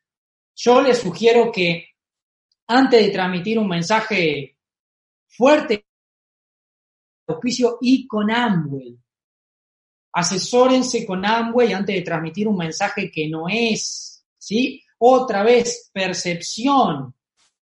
[0.55, 1.89] yo les sugiero que
[2.67, 4.55] antes de transmitir un mensaje
[5.27, 5.85] fuerte,
[7.27, 8.97] auspicio y con Amway.
[10.13, 14.83] Asesórense con Amway antes de transmitir un mensaje que no es, ¿sí?
[14.99, 17.15] Otra vez, percepción.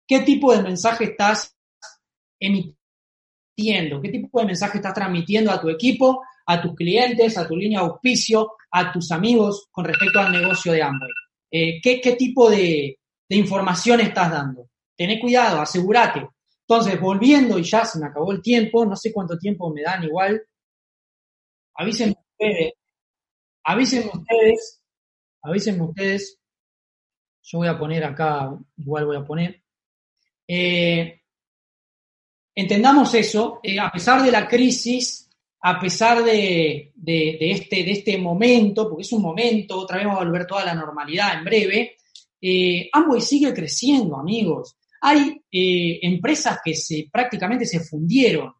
[0.07, 1.55] ¿Qué tipo de mensaje estás
[2.39, 4.01] emitiendo?
[4.01, 7.81] ¿Qué tipo de mensaje estás transmitiendo a tu equipo, a tus clientes, a tu línea
[7.81, 11.11] de auspicio, a tus amigos con respecto al negocio de Amway?
[11.51, 12.97] Eh, ¿qué, tipo de,
[13.29, 14.69] información estás dando?
[14.95, 16.27] Tené cuidado, asegúrate.
[16.67, 20.03] Entonces, volviendo, y ya se me acabó el tiempo, no sé cuánto tiempo me dan
[20.03, 20.41] igual.
[21.75, 22.73] Avísenme ustedes,
[23.63, 24.81] avísenme ustedes,
[25.41, 26.39] avísenme ustedes.
[27.41, 29.63] Yo voy a poner acá, igual voy a poner.
[30.47, 31.21] Eh,
[32.55, 35.29] entendamos eso, eh, a pesar de la crisis,
[35.61, 40.23] a pesar de, este, de este momento, porque es un momento, otra vez va a
[40.23, 41.97] volver toda la normalidad en breve,
[42.41, 44.77] eh, Amway sigue creciendo, amigos.
[45.01, 48.53] Hay eh, empresas que se, prácticamente se fundieron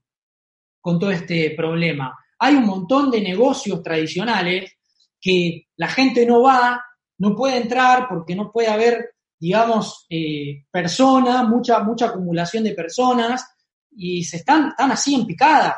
[0.81, 2.17] con todo este problema.
[2.39, 4.73] Hay un montón de negocios tradicionales
[5.19, 6.84] que la gente no va,
[7.17, 13.45] no puede entrar porque no puede haber, digamos, eh, personas, mucha, mucha acumulación de personas
[13.91, 15.78] y se están, están así en picada.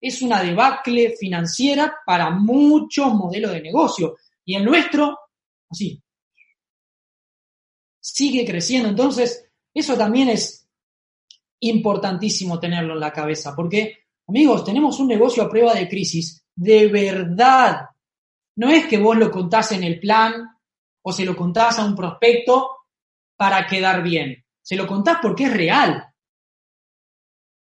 [0.00, 4.16] Es una debacle financiera para muchos modelos de negocio.
[4.44, 5.18] Y el nuestro,
[5.68, 6.00] así,
[8.04, 8.90] sigue creciendo.
[8.90, 10.68] Entonces, eso también es
[11.60, 16.88] importantísimo tenerlo en la cabeza, porque, amigos, tenemos un negocio a prueba de crisis de
[16.88, 17.88] verdad.
[18.56, 20.48] No es que vos lo contás en el plan
[21.02, 22.70] o se lo contás a un prospecto
[23.36, 24.44] para quedar bien.
[24.62, 26.04] Se lo contás porque es real.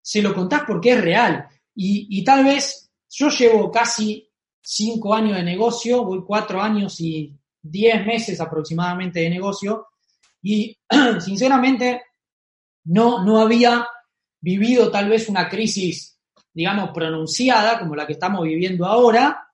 [0.02, 1.48] Se lo contás porque es real.
[1.74, 4.30] Y, y tal vez yo llevo casi
[4.60, 9.88] cinco años de negocio, voy cuatro años y diez meses aproximadamente de negocio,
[10.42, 10.76] y
[11.20, 12.02] sinceramente
[12.84, 13.86] no, no había
[14.40, 16.13] vivido tal vez una crisis,
[16.54, 19.46] digamos, pronunciada como la que estamos viviendo ahora,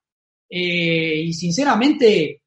[0.49, 2.43] eh, y sinceramente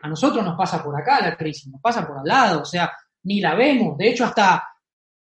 [0.00, 2.92] a nosotros nos pasa por acá la crisis, nos pasa por al lado, o sea,
[3.24, 4.62] ni la vemos, de hecho hasta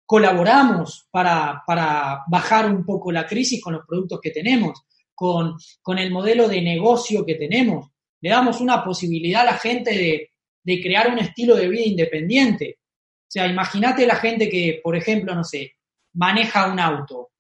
[0.06, 5.99] colaboramos para, para bajar un poco la crisis con los productos que tenemos, con, con
[5.99, 10.32] el modelo de negocio que tenemos, le damos una posibilidad a la gente de,
[10.63, 12.80] de crear un estilo de vida independiente.
[12.80, 15.75] O sea, imagínate la gente que, por ejemplo, no sé,
[16.13, 17.31] maneja un auto.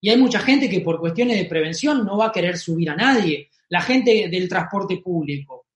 [0.00, 2.96] Y hay mucha gente que por cuestiones de prevención no va a querer subir a
[2.96, 3.50] nadie.
[3.68, 5.66] La gente del transporte público.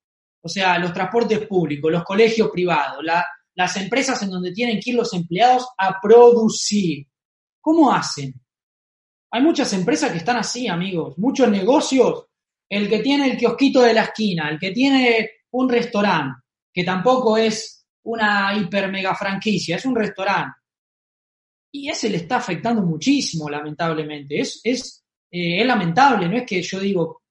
[0.41, 3.03] O sea, los transportes públicos, los colegios privados,
[3.55, 7.07] las empresas en donde tienen que ir los empleados a producir.
[7.61, 8.33] ¿Cómo hacen?
[9.31, 11.17] Hay muchas empresas que están así, amigos.
[11.17, 12.25] Muchos negocios.
[12.69, 16.41] El que tiene el kiosquito de la esquina, el que tiene un restaurante,
[16.73, 20.57] que tampoco es una hiper mega franquicia, es un restaurante.
[21.75, 24.39] Y ese le está afectando muchísimo, lamentablemente.
[24.39, 27.21] Es, es, eh, es lamentable, no es que yo digo, o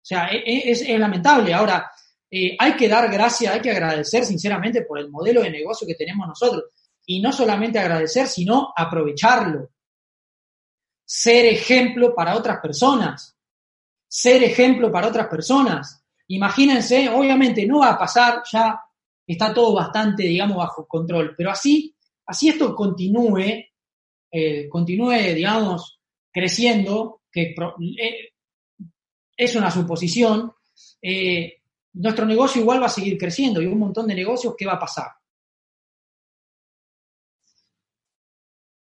[0.00, 1.52] sea, e, e, es, es, lamentable.
[1.52, 1.90] Ahora,
[2.30, 5.96] eh, hay que dar gracias, hay que agradecer sinceramente por el modelo de negocio que
[5.96, 6.64] tenemos nosotros.
[7.06, 9.70] Y no solamente agradecer, sino aprovecharlo.
[11.04, 13.36] Ser ejemplo para otras personas.
[14.06, 16.04] Ser ejemplo para otras personas.
[16.28, 18.80] Imagínense, obviamente no va a pasar, ya
[19.26, 21.93] está todo bastante, digamos, bajo control, pero así,
[22.26, 23.66] así esto continúe,
[24.30, 26.00] eh, continúe, digamos,
[26.32, 27.54] creciendo, que
[27.98, 28.32] eh,
[29.36, 30.52] es una suposición,
[31.00, 31.60] eh,
[31.94, 34.80] nuestro negocio igual va a seguir creciendo y un montón de negocios, ¿qué va a
[34.80, 35.08] pasar?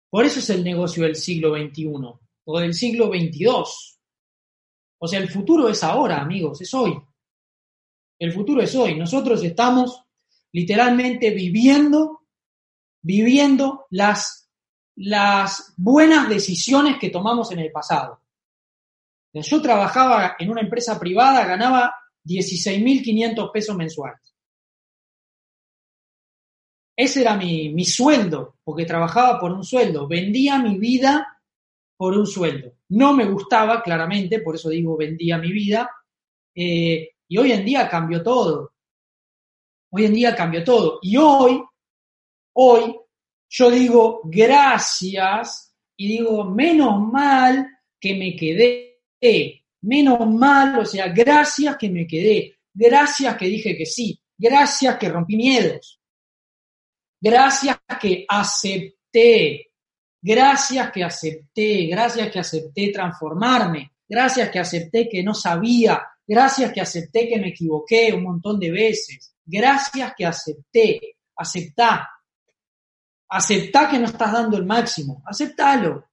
[0.10, 1.88] Por eso es el negocio del siglo XXI
[2.46, 3.48] o del siglo XXII.
[5.02, 7.00] O sea, el futuro es ahora, amigos, es hoy.
[8.18, 8.96] El futuro es hoy.
[8.96, 10.04] Nosotros estamos
[10.52, 12.19] literalmente viviendo,
[13.02, 14.50] viviendo las,
[14.96, 18.22] las buenas decisiones que tomamos en el pasado.
[19.34, 21.94] Yo trabajaba en una empresa privada, ganaba
[22.26, 24.20] 16.500 pesos mensuales.
[26.96, 30.08] Ese era mi, mi, sueldo, porque trabajaba por un sueldo.
[30.08, 31.40] Vendía mi vida
[31.96, 32.74] por un sueldo.
[32.90, 35.90] No me gustaba, claramente, por eso digo vendía mi vida.
[36.54, 38.74] Eh, y hoy en día cambió todo.
[39.92, 41.00] Hoy en día cambió todo.
[41.02, 41.64] Y hoy,
[42.62, 42.96] hoy,
[43.50, 47.68] yo digo gracias y digo menos mal
[48.00, 49.02] que me quedé.
[49.82, 52.58] Menos mal, o sea, gracias que me quedé.
[52.74, 54.20] Gracias que dije que sí.
[54.38, 56.00] Gracias que rompí miedos.
[57.22, 59.72] Gracias que acepté.
[60.22, 61.88] Gracias que acepté.
[61.88, 63.92] Gracias que acepté transformarme.
[64.08, 68.70] Gracias que acepté que no sabía Gracias que acepté que me equivoqué un montón de
[68.70, 69.34] veces.
[69.44, 71.16] Gracias que acepté.
[71.36, 72.08] Aceptá.
[73.30, 75.24] Aceptá que no estás dando el máximo.
[75.26, 76.10] Aceptalo.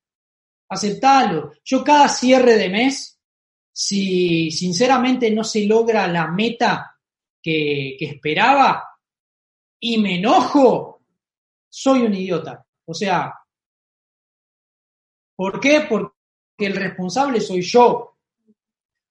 [0.68, 1.52] Aceptalo.
[1.64, 3.18] Yo cada cierre de mes,
[3.72, 6.98] si sinceramente no se logra la meta
[7.42, 8.84] que, que esperaba
[9.80, 11.02] y me enojo,
[11.68, 12.66] soy un idiota.
[12.86, 13.34] O sea,
[15.34, 15.86] ¿por qué?
[15.88, 16.14] Porque
[16.58, 18.16] el responsable soy yo.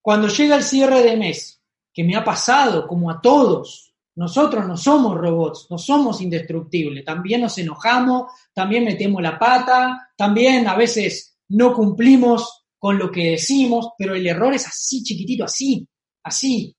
[0.02, 1.62] Cuando llega el cierre de mes,
[1.94, 3.85] que me ha pasado como a todos,
[4.16, 10.68] nosotros no somos robots, no somos indestructibles, también nos enojamos, también metemos la pata, también
[10.68, 15.88] a veces no cumplimos con lo que decimos, pero el error es así chiquitito, así,
[16.24, 16.76] así.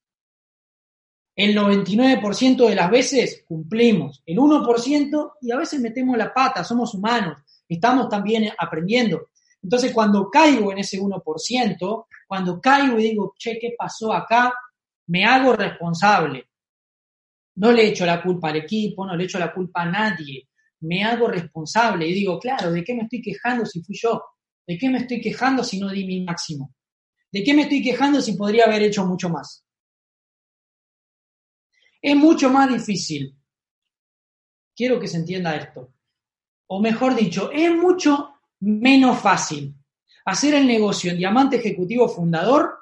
[1.34, 6.94] El 99% de las veces cumplimos, el 1% y a veces metemos la pata, somos
[6.94, 7.36] humanos,
[7.68, 9.28] estamos también aprendiendo.
[9.62, 14.54] Entonces, cuando caigo en ese 1%, cuando caigo y digo, che, ¿qué pasó acá?
[15.08, 16.48] Me hago responsable.
[17.56, 20.48] No le echo la culpa al equipo, no le echo la culpa a nadie.
[20.80, 24.22] me hago responsable y digo, claro, ¿de qué me estoy quejando si fui yo?
[24.66, 26.74] ¿De qué me estoy quejando si no di mi máximo?
[27.32, 29.64] ¿De qué me estoy quejando si podría haber hecho mucho más?
[32.02, 33.34] Es mucho más difícil.
[34.74, 35.94] Quiero que se entienda esto.
[36.68, 39.74] O mejor dicho, es mucho menos fácil
[40.26, 42.76] hacer el negocio en diamante ejecutivo fundador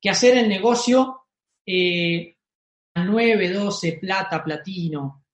[0.00, 1.22] que hacer el negocio
[1.66, 2.36] eh,
[2.94, 5.24] 9, 12, plata, platino,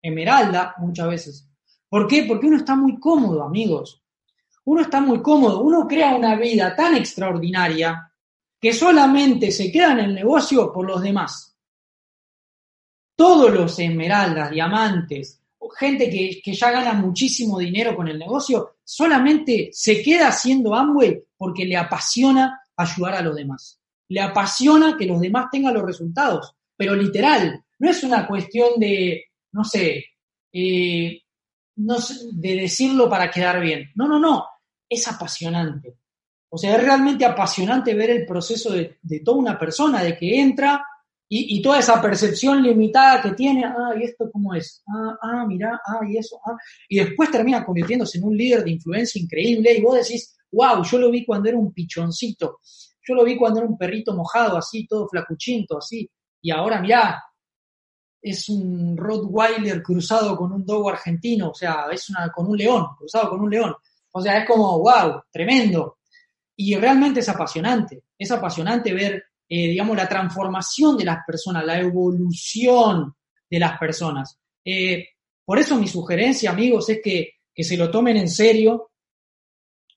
[0.00, 1.48] esmeralda, muchas veces.
[1.88, 2.24] ¿Por qué?
[2.24, 4.02] Porque uno está muy cómodo, amigos.
[4.64, 8.10] Uno está muy cómodo, uno crea una vida tan extraordinaria
[8.60, 11.56] que solamente se queda en el negocio por los demás.
[13.14, 15.40] Todos los esmeraldas, diamantes,
[15.78, 21.24] gente que, que, ya gana muchísimo dinero con el negocio, solamente se queda haciendo Amway
[21.36, 23.80] porque le apasiona ayudar a los demás.
[24.08, 29.24] Le apasiona que los demás tengan los resultados, pero literal, no es una cuestión de,
[29.52, 30.04] no sé,
[30.52, 31.20] eh,
[31.76, 31.96] no
[32.32, 33.90] de decirlo para quedar bien.
[33.94, 34.46] No, no, no,
[34.88, 35.98] es apasionante.
[36.48, 40.40] O sea, es realmente apasionante ver el proceso de, de toda una persona, de que
[40.40, 40.84] entra
[41.28, 44.84] y, y, toda esa percepción limitada que tiene, ah, ¿y esto cómo es?
[44.86, 46.56] Ah, ah, mira, ah, y eso, ah.
[46.88, 50.98] Y después termina convirtiéndose en un líder de influencia increíble y vos decís, wow, yo
[50.98, 52.60] lo vi cuando era un pichoncito,
[53.02, 56.08] yo lo vi cuando era un perrito mojado, así, todo flacuchinto, así,
[56.44, 57.24] y ahora mirá,
[58.20, 62.86] es un Rottweiler cruzado con un dogo argentino, o sea, es una, con un león,
[62.98, 63.74] cruzado con un león.
[64.12, 65.98] O sea, es como, wow, tremendo.
[66.54, 71.80] Y realmente es apasionante, es apasionante ver eh, digamos, la transformación de las personas, la
[71.80, 73.14] evolución
[73.50, 74.38] de las personas.
[74.62, 75.08] Eh,
[75.44, 78.90] por eso mi sugerencia, amigos, es que, que, se lo tomen en serio,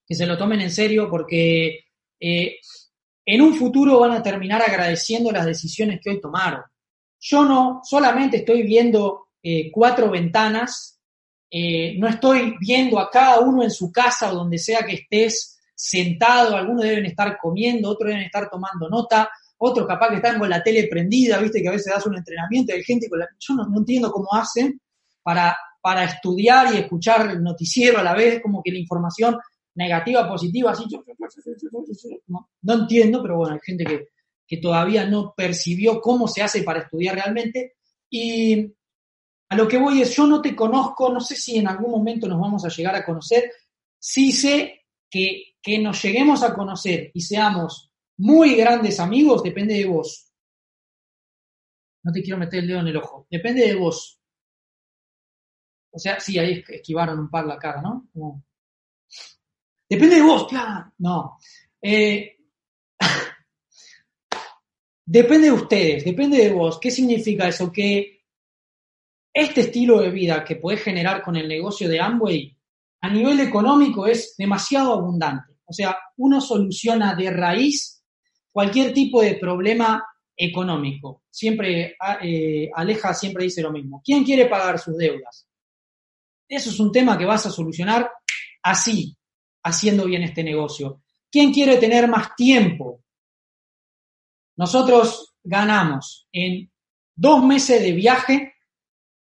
[0.06, 1.86] que se lo tomen en serio porque
[2.18, 2.56] eh,
[3.30, 6.62] en un futuro van a terminar agradeciendo las decisiones que hoy tomaron.
[7.20, 10.98] Yo no solamente estoy viendo eh, cuatro ventanas,
[11.50, 16.56] no estoy viendo a cada uno en su casa o donde sea que estés sentado,
[16.56, 20.62] algunos deben estar comiendo, otros deben estar tomando nota, otros capaz que están con la
[20.62, 23.28] tele prendida, viste que a veces das un entrenamiento y hay gente con la...
[23.38, 24.80] Yo no, no entiendo cómo hacen
[25.22, 29.38] para, para estudiar y escuchar el noticiero a la vez, como que la información
[29.78, 30.84] negativa, positiva, así...
[32.26, 34.08] No, entiendo, pero bueno, hay gente que,
[34.46, 37.76] que todavía no percibió cómo se hace para estudiar realmente.
[38.10, 38.74] Y
[39.48, 42.26] a lo que voy es, yo no te conozco, no sé si en algún momento
[42.26, 43.50] nos vamos a llegar a conocer,
[43.98, 49.86] sí sé que, que nos lleguemos a conocer y seamos muy grandes amigos, depende de
[49.86, 50.32] vos.
[52.02, 53.26] No te quiero meter el dedo en el ojo.
[53.30, 54.20] Depende de vos.
[55.90, 58.08] O sea, sí, ahí esquivaron un par la cara, ¿no?
[59.88, 60.92] Depende de vos, claro.
[60.98, 61.38] No.
[61.80, 62.36] Eh,
[65.06, 66.78] depende de ustedes, depende de vos.
[66.78, 67.72] ¿Qué significa eso?
[67.72, 68.24] Que
[69.32, 72.58] este estilo de vida que puedes generar con el negocio de Amway
[73.00, 75.54] a nivel económico es demasiado abundante.
[75.64, 78.02] O sea, uno soluciona de raíz
[78.50, 80.04] cualquier tipo de problema
[80.36, 81.22] económico.
[81.30, 84.02] Siempre, ah, eh, Aleja siempre dice lo mismo.
[84.04, 85.46] ¿Quién quiere pagar sus deudas?
[86.48, 88.10] Eso es un tema que vas a solucionar
[88.62, 89.17] así,
[89.62, 91.02] haciendo bien este negocio.
[91.30, 93.02] ¿Quién quiere tener más tiempo?
[94.56, 96.70] Nosotros ganamos en
[97.14, 98.54] dos meses de viaje,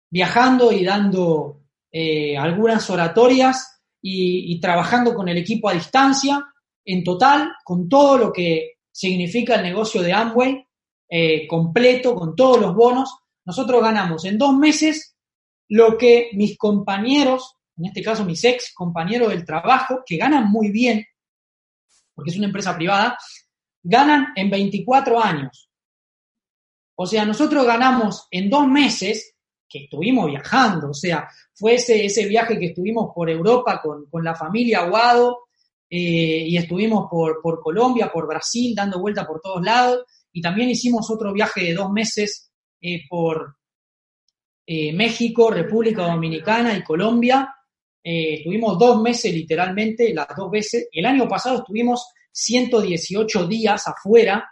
[0.10, 1.62] viajando y dando
[1.92, 6.46] eh, algunas oratorias y, trabajando con el equipo a distancia,
[6.86, 10.66] en total, con todo lo que significa el negocio de Amway
[11.10, 13.18] eh, completo, con todos los bonos.
[13.44, 15.18] Nosotros ganamos en dos meses
[15.68, 20.72] lo que mis compañeros, en este caso mis ex compañeros del trabajo, que ganan muy
[20.72, 21.06] bien,
[22.14, 23.18] porque es una empresa privada,
[23.84, 25.70] ganan en 24 años.
[26.96, 29.36] O sea, nosotros ganamos en dos meses
[29.70, 34.34] que estuvimos viajando, o sea, fue ese, viaje que estuvimos por Europa con, con la
[34.34, 35.48] familia Aguado,
[35.90, 40.70] eh, y estuvimos por, por Colombia, por Brasil, dando vuelta por todos lados, y también
[40.70, 42.52] hicimos otro viaje de dos meses
[42.82, 43.56] eh, por
[44.66, 47.56] eh, México, República Dominicana y Colombia.
[48.10, 50.88] Estuvimos dos meses literalmente, las dos veces.
[50.92, 54.50] El año pasado estuvimos 118 días afuera,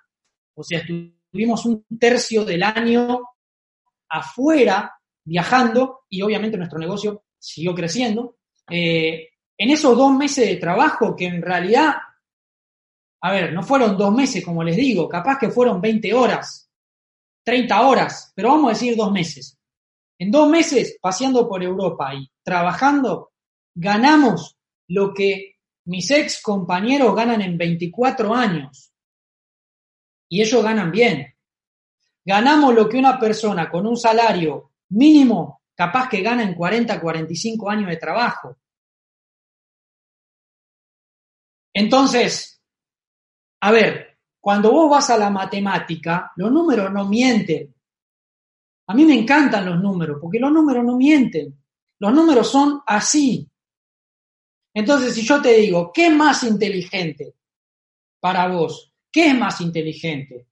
[0.55, 3.21] o sea, estuvimos un tercio del año
[4.09, 4.93] afuera
[5.23, 8.37] viajando y obviamente nuestro negocio siguió creciendo.
[8.69, 11.95] Eh, en esos dos meses de trabajo, que en realidad,
[13.21, 16.69] a ver, no fueron dos meses, como les digo, capaz que fueron 20 horas,
[17.43, 19.57] 30 horas, pero vamos a decir dos meses.
[20.17, 23.31] En dos meses, paseando por Europa y trabajando,
[23.75, 24.57] ganamos
[24.87, 28.91] lo que mis ex compañeros ganan en 24 años.
[30.29, 31.35] Y ellos ganan bien.
[32.23, 37.69] Ganamos lo que una persona con un salario mínimo capaz que gana en 40, 45
[37.69, 38.57] años de trabajo.
[41.73, 42.61] Entonces,
[43.61, 47.75] a ver, cuando vos vas a la matemática, los números no mienten.
[48.87, 51.59] A mí me encantan los números, porque los números no mienten.
[51.99, 53.49] Los números son así.
[54.75, 57.33] Entonces, si yo te digo, ¿qué es más inteligente
[58.19, 58.91] para vos?
[59.09, 60.47] ¿Qué es más inteligente?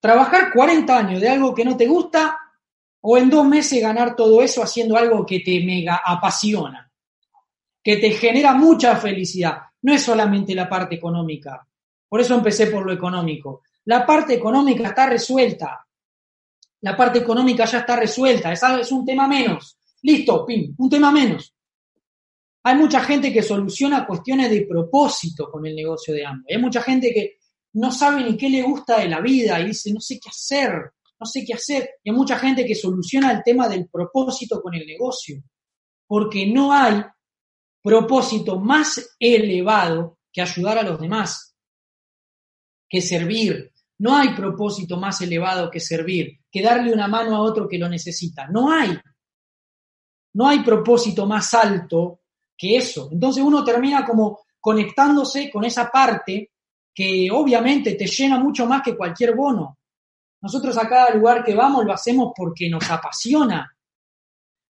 [0.00, 2.36] ¿Trabajar 40 años de algo que no te gusta
[3.02, 6.90] o en dos meses ganar todo eso haciendo algo que te mega apasiona?
[7.84, 9.58] Que te genera mucha felicidad.
[9.82, 11.64] No es solamente la parte económica.
[12.08, 13.62] Por eso empecé por lo económico.
[13.84, 15.86] La parte económica está resuelta.
[16.80, 18.50] La parte económica ya está resuelta.
[18.50, 19.78] Es, es un tema menos.
[20.02, 21.54] Listo, pim, un tema menos.
[22.62, 26.56] Hay mucha gente que soluciona cuestiones de propósito con el negocio de Amway.
[26.56, 27.38] Hay mucha gente que
[27.74, 30.92] no sabe ni qué le gusta de la vida y dice, no sé qué hacer,
[31.18, 31.90] no sé qué hacer.
[32.02, 35.42] Y hay mucha gente que soluciona el tema del propósito con el negocio,
[36.06, 37.02] porque no hay
[37.82, 41.56] propósito más elevado que ayudar a los demás,
[42.88, 43.72] que servir.
[43.98, 47.88] No hay propósito más elevado que servir, que darle una mano a otro que lo
[47.88, 48.48] necesita.
[48.48, 48.98] No hay.
[50.34, 52.19] No hay propósito más alto
[52.60, 53.08] que eso.
[53.10, 56.50] Entonces uno termina como conectándose con esa parte
[56.94, 59.78] que obviamente te llena mucho más que cualquier bono.
[60.42, 63.66] Nosotros a cada lugar que vamos lo hacemos porque nos apasiona.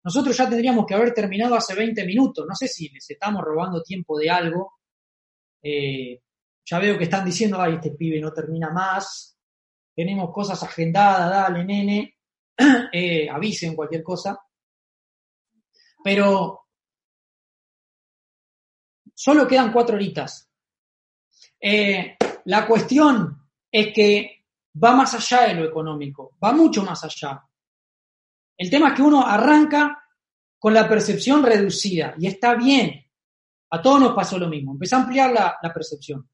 [0.04, 2.46] Nosotros ya tendríamos que haber terminado hace 20 minutos.
[2.46, 4.74] No sé si les estamos robando tiempo de algo.
[5.64, 6.22] Eh,
[6.66, 9.38] ya veo que están diciendo, ay, este pibe no termina más.
[9.96, 12.18] Tenemos cosas agendadas, dale, nene.
[12.92, 14.38] eh, avisen cualquier cosa.
[16.04, 16.67] Pero
[19.20, 20.48] Solo quedan cuatro horitas.
[21.60, 22.16] Eh,
[22.46, 24.46] la cuestión es que
[24.82, 27.44] va más allá de lo económico, va mucho más allá.
[28.56, 30.04] El tema es que uno arranca
[30.60, 33.08] con la percepción reducida y está bien.
[33.72, 34.74] A todos nos pasó lo mismo.
[34.74, 36.30] Empieza a ampliar la, percepción.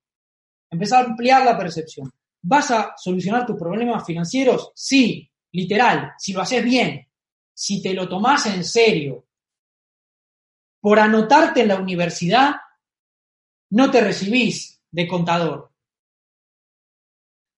[0.69, 2.11] Empieza a ampliar la percepción.
[2.41, 4.73] ¿Vas a solucionar tus problemas financieros?
[4.75, 7.07] Sí, literal, si lo haces bien,
[7.53, 9.25] si te lo tomás en serio.
[10.81, 12.55] Por anotarte en la universidad,
[13.73, 15.71] no te recibís de contador.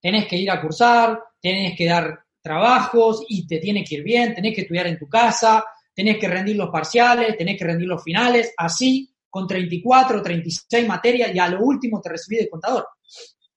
[0.02, 4.34] Tenés que ir a cursar, tenés que dar trabajos y te tiene que ir bien,
[4.34, 8.02] tenés que estudiar en tu casa, tenés que rendir los parciales, tenés que rendir los
[8.02, 12.88] finales, así, con 34, 36 materias y a lo último te recibís de contador.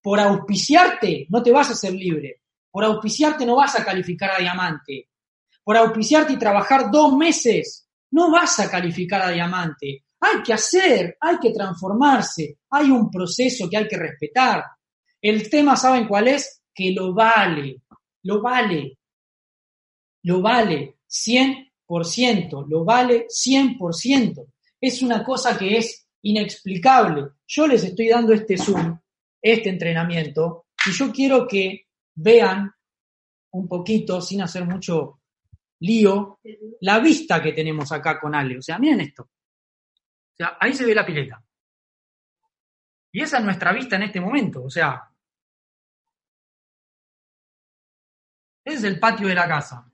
[0.03, 2.43] Por auspiciarte no te vas a ser libre.
[2.73, 5.11] Por auspiciarte no vas a calificar a diamante.
[5.63, 10.07] Por auspiciarte y trabajar dos meses no vas a calificar a diamante.
[10.21, 14.65] Hay que hacer, hay que transformarse, hay un proceso que hay que respetar.
[15.21, 16.63] El tema, ¿saben cuál es?
[16.75, 17.83] Que lo vale,
[18.23, 18.99] lo vale,
[20.25, 24.47] lo vale 100%, lo vale 100%.
[24.81, 27.31] Es una cosa que es inexplicable.
[27.47, 28.99] Yo les estoy dando este Zoom,
[29.41, 32.73] este entrenamiento, y yo quiero que vean
[33.53, 35.21] un poquito, sin hacer mucho
[35.81, 36.41] lío,
[36.81, 38.59] la vista que tenemos acá con Ale.
[38.59, 39.31] O sea, miren esto
[40.39, 41.43] sea, ahí se ve la pileta.
[43.13, 44.63] Y esa es nuestra vista en este momento.
[44.63, 45.11] O sea,
[48.65, 49.91] ese es el patio de la casa.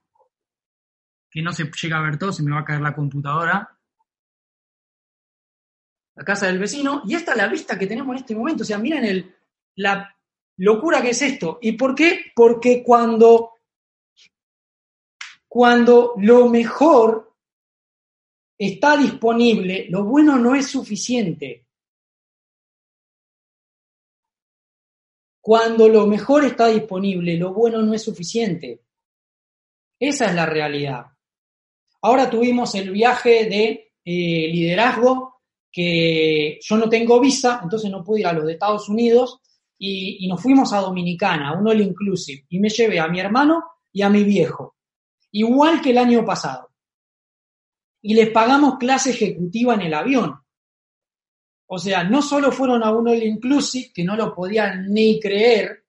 [1.30, 3.78] Que no se llega a ver todo, se me va a caer la computadora.
[6.16, 7.02] La casa del vecino.
[7.06, 8.62] Y esta es la vista que tenemos en este momento.
[8.62, 9.36] O sea, miren el,
[9.76, 10.16] la
[10.58, 11.58] locura que es esto.
[11.62, 12.32] ¿Y por qué?
[12.34, 13.54] Porque cuando,
[15.48, 17.33] cuando lo mejor
[18.58, 21.66] está disponible, lo bueno no es suficiente.
[25.40, 28.80] Cuando lo mejor está disponible, lo bueno no es suficiente.
[29.98, 31.04] Esa es la realidad.
[32.02, 38.20] Ahora tuvimos el viaje de eh, liderazgo, que yo no tengo visa, entonces no pude
[38.20, 39.40] ir a los de Estados Unidos,
[39.76, 43.64] y, y nos fuimos a Dominicana, un All Inclusive, y me llevé a mi hermano
[43.92, 44.76] y a mi viejo,
[45.32, 46.73] igual que el año pasado
[48.06, 50.38] y les pagamos clase ejecutiva en el avión.
[51.66, 55.86] O sea, no solo fueron a un All Inclusive, que no lo podían ni creer,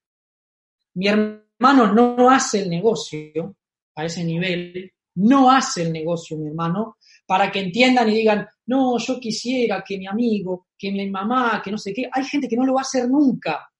[0.94, 3.54] mi hermano no hace el negocio
[3.94, 6.96] a ese nivel, no hace el negocio mi hermano,
[7.26, 11.70] para que entiendan y digan, no, yo quisiera que mi amigo, que mi mamá, que
[11.70, 13.70] no sé qué, hay gente que no lo va a hacer nunca.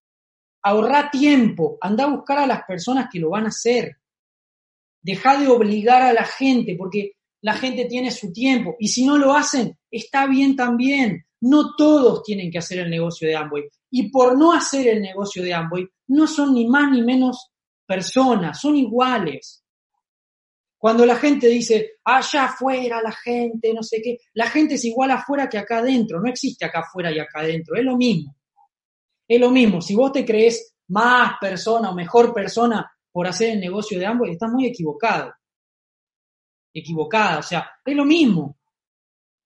[0.62, 3.97] Ahorra tiempo, anda a buscar a las personas que lo van a hacer.
[5.01, 9.18] Deja de obligar a la gente, porque la gente tiene su tiempo y si no
[9.18, 11.24] lo hacen, está bien también.
[11.41, 13.64] No todos tienen que hacer el negocio de Amway.
[13.91, 17.51] Y por no hacer el negocio de Amway, no son ni más ni menos
[17.87, 19.62] personas, son iguales.
[20.78, 25.11] Cuando la gente dice, allá afuera la gente, no sé qué, la gente es igual
[25.11, 28.37] afuera que acá adentro, no existe acá afuera y acá adentro, es lo mismo.
[29.28, 33.61] Es lo mismo, si vos te crees más persona o mejor persona por hacer el
[33.61, 35.32] negocio de ambos, estás muy equivocado.
[36.79, 38.59] Equivocada, o sea, es lo mismo.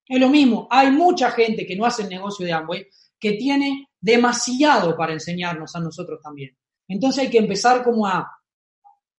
[0.07, 0.67] Es lo mismo.
[0.69, 5.75] Hay mucha gente que no hace el negocio de Amway que tiene demasiado para enseñarnos
[5.75, 6.57] a nosotros también.
[6.87, 8.29] Entonces hay que empezar como a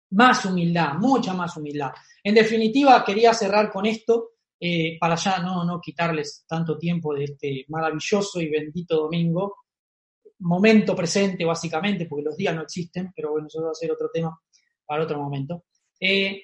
[0.09, 1.91] más humildad, mucha más humildad.
[2.24, 7.24] En definitiva, quería cerrar con esto eh, para ya no, no quitarles tanto tiempo de
[7.24, 9.55] este maravilloso y bendito domingo,
[10.39, 14.09] momento presente básicamente, porque los días no existen, pero bueno, eso va a ser otro
[14.12, 14.38] tema
[14.86, 15.64] para otro momento.
[15.99, 16.43] Eh,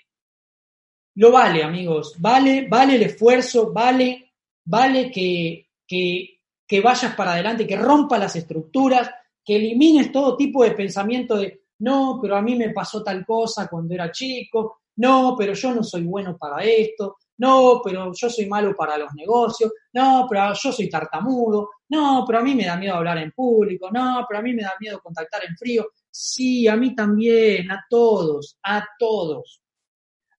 [1.17, 7.65] lo vale, amigos, vale, vale el esfuerzo, vale, vale que, que, que vayas para adelante,
[7.65, 9.09] que rompa las estructuras,
[9.43, 13.67] que elimines todo tipo de pensamiento de no, pero a mí me pasó tal cosa
[13.67, 18.45] cuando era chico, no, pero yo no soy bueno para esto, no, pero yo soy
[18.45, 22.77] malo para los negocios, no, pero yo soy tartamudo, no, pero a mí me da
[22.77, 25.87] miedo hablar en público, no, pero a mí me da miedo contactar en frío.
[26.11, 29.61] Sí, a mí también, a todos, a todos,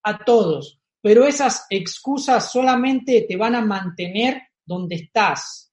[0.02, 0.80] a todos.
[1.00, 5.72] Pero esas excusas solamente te van a mantener donde estás.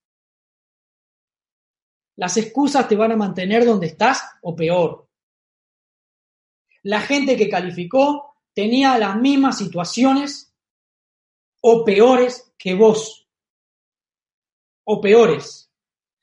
[2.17, 5.05] Las excusas te van a mantener donde estás o peor
[6.85, 10.53] la gente que calificó tenía las mismas situaciones
[11.61, 13.27] o peores que vos.
[14.83, 15.71] O peores.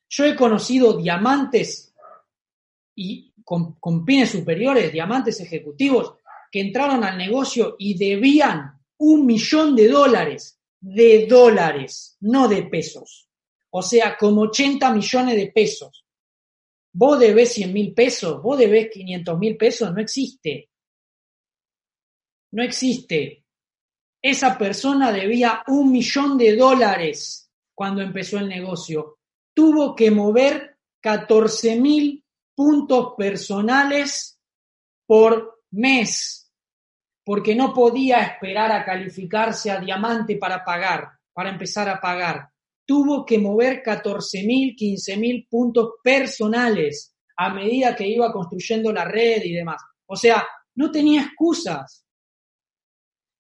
[0.09, 1.93] Yo he conocido diamantes
[2.95, 6.15] y con, con pines superiores, diamantes ejecutivos,
[6.53, 13.29] que entraron al negocio y debían un millón de dólares, de dólares, no de pesos.
[13.71, 16.05] O sea, como 80 millones de pesos.
[16.93, 20.69] Vos debés 100 mil pesos, vos debés 500 mil pesos, no existe.
[22.53, 23.47] No existe.
[24.21, 29.19] Esa persona debía un millón de dólares cuando empezó el negocio.
[29.55, 32.23] Tuvo que mover 14 mil
[32.55, 34.39] puntos personales
[35.07, 36.42] por mes,
[37.25, 42.53] porque no podía esperar a calificarse a diamante para pagar, para empezar a pagar
[42.85, 49.05] tuvo que mover 14 mil, 15 mil puntos personales a medida que iba construyendo la
[49.05, 49.81] red y demás.
[50.07, 52.05] O sea, no tenía excusas.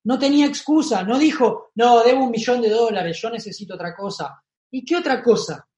[0.04, 4.42] No tenía excusa, no dijo, no, debo un millón de dólares, yo necesito otra cosa.
[4.70, 5.68] ¿Y qué otra cosa?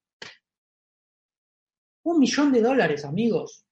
[2.05, 3.64] Un millón de dólares, amigos.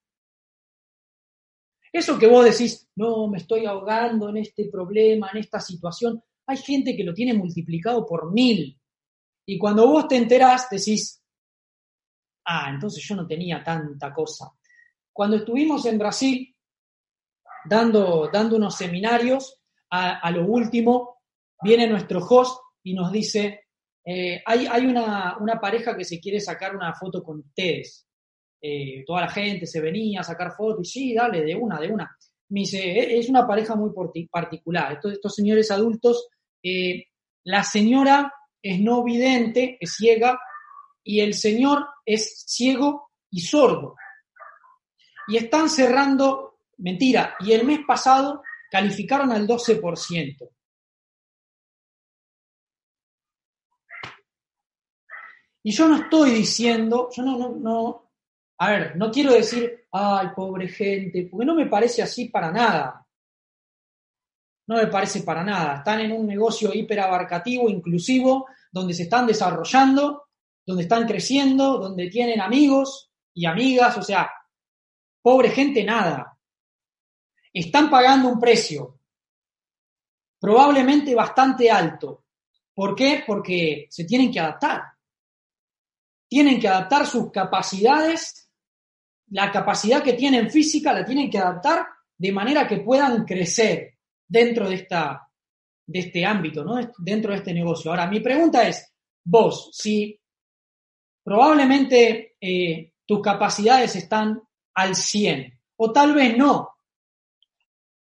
[1.94, 6.58] Eso que vos decís, no, me estoy ahogando en este problema, en esta situación, hay
[6.58, 8.82] gente que lo tiene multiplicado por mil.
[9.46, 11.24] Y cuando vos te enterás, decís,
[12.46, 14.52] ah, entonces yo no tenía tanta cosa.
[15.12, 16.56] Cuando estuvimos en Brasil
[17.66, 19.60] dando, dando unos seminarios,
[19.96, 21.22] a, lo último
[21.62, 23.68] viene nuestro host y nos dice,
[24.04, 28.08] eh, hay, hay una, una, pareja que se quiere sacar una foto con ustedes.
[28.66, 31.91] Eh, toda la gente se venía a sacar fotos y sí, dale, de una, de
[31.91, 32.18] una.
[32.47, 33.91] Me dice, e, es una pareja muy
[34.32, 34.93] particular.
[34.93, 36.30] Estos, estos señores adultos,
[36.64, 37.07] eh,
[37.43, 40.39] la señora es no vidente, es ciega,
[41.03, 43.95] y el Señor es ciego y sordo.
[45.28, 48.41] Y están cerrando, mentira, y el mes pasado
[48.72, 50.49] calificaron al 12%.
[55.66, 58.03] Y yo no estoy diciendo, yo no, no, no,
[58.64, 63.05] a ver, no quiero decir, ay, pobre gente, porque no me parece así para nada.
[64.68, 65.80] No me parece para nada.
[65.80, 70.30] Están en un negocio hiperabarcativo, inclusivo, donde se están desarrollando,
[70.66, 74.32] donde están creciendo, donde tienen amigos y amigas, o sea,
[75.22, 76.38] pobre gente nada.
[77.51, 78.97] Están pagando un precio,
[80.39, 82.24] probablemente bastante alto.
[82.74, 83.26] ¿Por qué?
[83.28, 84.84] Porque se tienen que adaptar.
[86.30, 88.43] Tienen que adaptar sus capacidades,
[89.30, 91.86] la capacidad que tienen física la tienen que adaptar
[92.18, 93.98] de manera que puedan crecer
[94.28, 95.28] dentro de, esta,
[95.86, 96.80] de este ámbito, ¿no?
[96.98, 97.92] dentro de este negocio.
[97.92, 98.92] Ahora, mi pregunta es,
[99.24, 100.20] vos, si
[101.24, 104.42] probablemente eh, tus capacidades están
[104.76, 106.70] al 100, o tal vez no,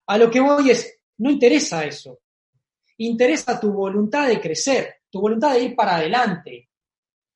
[0.08, 2.20] a lo que voy es, no interesa eso,
[2.98, 6.70] interesa tu voluntad de crecer, tu voluntad de ir para adelante,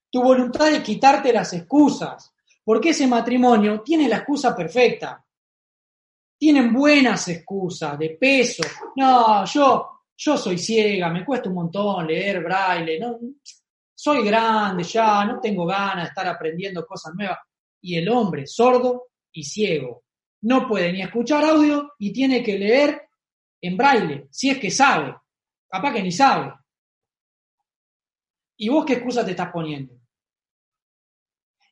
[0.10, 2.34] tu voluntad de quitarte las excusas,
[2.68, 5.26] porque ese matrimonio tiene la excusa perfecta
[6.38, 8.62] tienen buenas excusas de peso.
[8.98, 13.20] No, yo, yo soy ciega, me cuesta un montón leer braille, no,
[13.96, 17.40] soy grande ya, no tengo ganas de estar aprendiendo cosas nuevas.
[17.82, 20.04] Y el hombre, sordo y ciego,
[20.42, 23.02] no puede ni escuchar audio y tiene que leer
[23.62, 25.16] en braille, si es que sabe,
[25.70, 26.54] capaz que ni sabe.
[28.58, 29.97] ¿Y vos qué excusa te estás poniendo?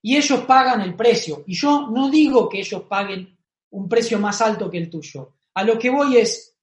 [0.05, 1.43] Y ellos pagan el precio.
[1.47, 3.35] Y yo no digo que ellos paguen
[3.71, 5.33] un precio más alto que el tuyo.
[5.55, 6.55] A lo que voy es,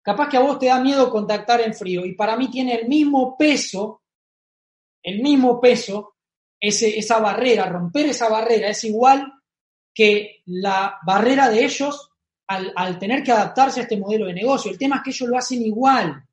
[0.00, 2.86] capaz que a vos te da miedo contactar en frío y para mí tiene el
[2.86, 4.04] mismo peso,
[5.02, 6.14] el mismo peso,
[6.60, 9.40] esa barrera, romper esa barrera es igual
[9.92, 12.12] que la barrera de ellos
[12.46, 14.70] al, al tener que adaptarse a este modelo de negocio.
[14.70, 16.24] El tema es que ellos lo hacen igual.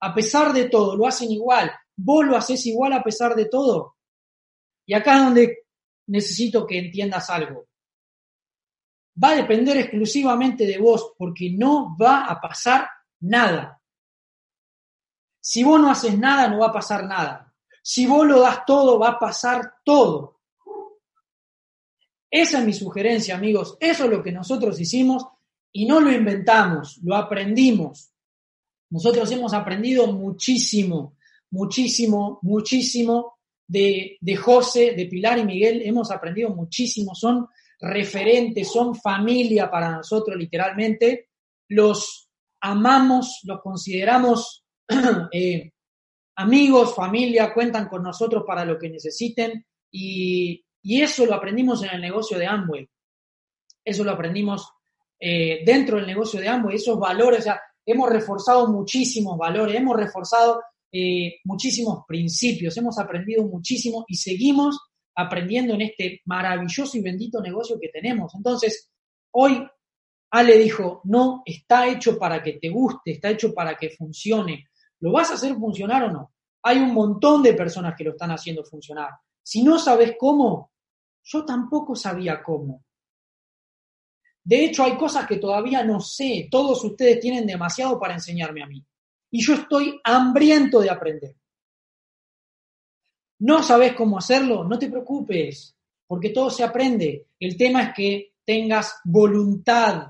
[0.00, 1.70] A pesar de todo, lo hacen igual.
[1.94, 3.96] Vos lo haces igual a pesar de todo.
[4.86, 5.60] Y acá es donde
[6.06, 7.66] necesito que entiendas algo.
[9.22, 12.88] Va a depender exclusivamente de vos porque no va a pasar
[13.20, 13.80] nada.
[15.40, 17.52] Si vos no haces nada, no va a pasar nada.
[17.82, 20.40] Si vos lo das todo, va a pasar todo.
[22.30, 23.76] Esa es mi sugerencia, amigos.
[23.80, 25.26] Eso es lo que nosotros hicimos
[25.72, 28.12] y no lo inventamos, lo aprendimos.
[28.90, 31.16] Nosotros hemos aprendido muchísimo,
[31.50, 33.39] muchísimo, muchísimo
[33.70, 35.82] de, de José, de Pilar y Miguel.
[35.84, 37.14] Hemos aprendido muchísimo.
[37.14, 37.46] Son
[37.78, 41.28] referentes, son familia para nosotros literalmente.
[41.68, 42.28] Los
[42.60, 44.64] amamos, los consideramos
[45.32, 45.70] eh,
[46.36, 51.90] amigos, familia, cuentan con nosotros para lo que necesiten y, y, eso lo aprendimos en
[51.90, 52.88] el negocio de Amway.
[53.84, 54.68] Eso lo aprendimos
[55.18, 59.96] eh, dentro del negocio de Amway, esos valores, o sea, hemos reforzado muchísimos valores, hemos
[59.96, 60.60] reforzado
[60.92, 64.78] eh, muchísimos principios, hemos aprendido muchísimo y seguimos
[65.14, 68.34] aprendiendo en este maravilloso y bendito negocio que tenemos.
[68.34, 68.90] Entonces,
[69.32, 69.62] hoy
[70.30, 74.68] Ale dijo, no, está hecho para que te guste, está hecho para que funcione.
[75.00, 76.32] ¿Lo vas a hacer funcionar o no?
[76.62, 79.10] Hay un montón de personas que lo están haciendo funcionar.
[79.42, 80.72] Si no sabes cómo,
[81.24, 82.84] yo tampoco sabía cómo.
[84.42, 86.48] De hecho, hay cosas que todavía no sé.
[86.50, 88.84] Todos ustedes tienen demasiado para enseñarme a mí.
[89.30, 91.36] Y yo estoy hambriento de aprender.
[93.40, 94.64] ¿No sabes cómo hacerlo?
[94.64, 95.76] No te preocupes,
[96.06, 97.28] porque todo se aprende.
[97.38, 100.08] El tema es que tengas voluntad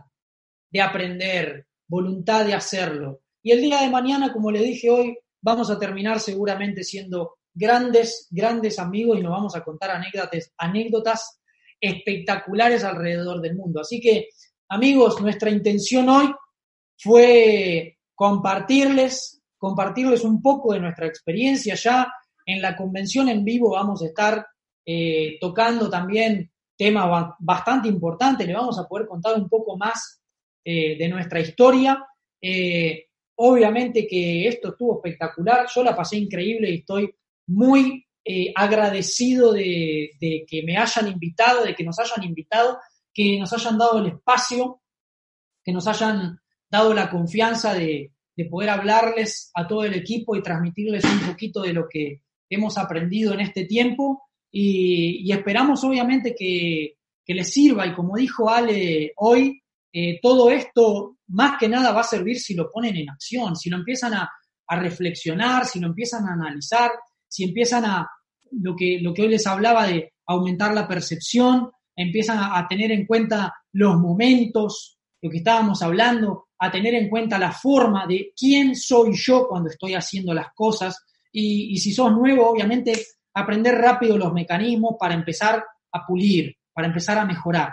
[0.70, 3.20] de aprender, voluntad de hacerlo.
[3.42, 8.26] Y el día de mañana, como le dije hoy, vamos a terminar seguramente siendo grandes,
[8.30, 11.40] grandes amigos y nos vamos a contar anécdotas, anécdotas
[11.80, 13.80] espectaculares alrededor del mundo.
[13.80, 14.28] Así que,
[14.68, 16.34] amigos, nuestra intención hoy
[16.98, 21.74] fue compartirles, compartirles un poco de nuestra experiencia.
[21.74, 22.06] Ya
[22.44, 24.46] en la convención en vivo vamos a estar
[24.84, 30.20] eh, tocando también temas bastante importantes, le vamos a poder contar un poco más
[30.62, 32.04] eh, de nuestra historia.
[32.42, 33.06] Eh,
[33.36, 37.10] obviamente que esto estuvo espectacular, yo la pasé increíble y estoy
[37.46, 38.04] muy
[38.54, 42.78] agradecido de, de, que me hayan invitado, de que nos hayan invitado,
[43.14, 44.82] que nos hayan dado el espacio,
[45.64, 46.38] que nos hayan
[46.70, 51.60] dado la confianza de, de poder hablarles a todo el equipo y transmitirles un poquito
[51.60, 54.22] de lo que hemos aprendido en este tiempo.
[54.50, 56.96] Y, esperamos obviamente que,
[57.26, 57.86] les sirva.
[57.86, 59.62] Y como dijo Ale hoy,
[59.92, 63.70] eh, todo esto más que nada va a servir si lo ponen en acción, si
[63.70, 64.30] lo empiezan a,
[64.72, 66.92] reflexionar, si lo empiezan a analizar,
[67.28, 68.08] si empiezan a
[68.52, 73.04] lo que, lo que hoy les hablaba de aumentar la percepción, empiezan a tener en
[73.04, 78.76] cuenta los momentos, lo que estábamos hablando, a tener en cuenta la forma de quién
[78.76, 82.92] soy yo cuando estoy haciendo las cosas, y, si sos nuevo, obviamente,
[83.34, 87.72] aprender rápido los mecanismos para empezar a pulir, para empezar a mejorar.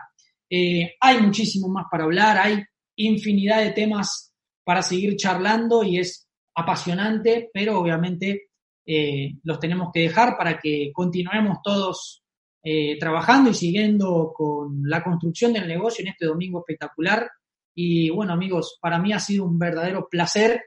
[0.50, 2.64] Eh, hay muchísimo más para hablar, hay
[2.96, 4.34] infinidad de temas
[4.64, 8.50] para seguir charlando y es apasionante, pero obviamente
[8.86, 12.24] eh, los tenemos que dejar para que continuemos todos
[12.64, 17.30] eh, trabajando y siguiendo con la construcción del negocio en este domingo espectacular.
[17.80, 20.64] Y bueno, amigos, para mí ha sido un verdadero placer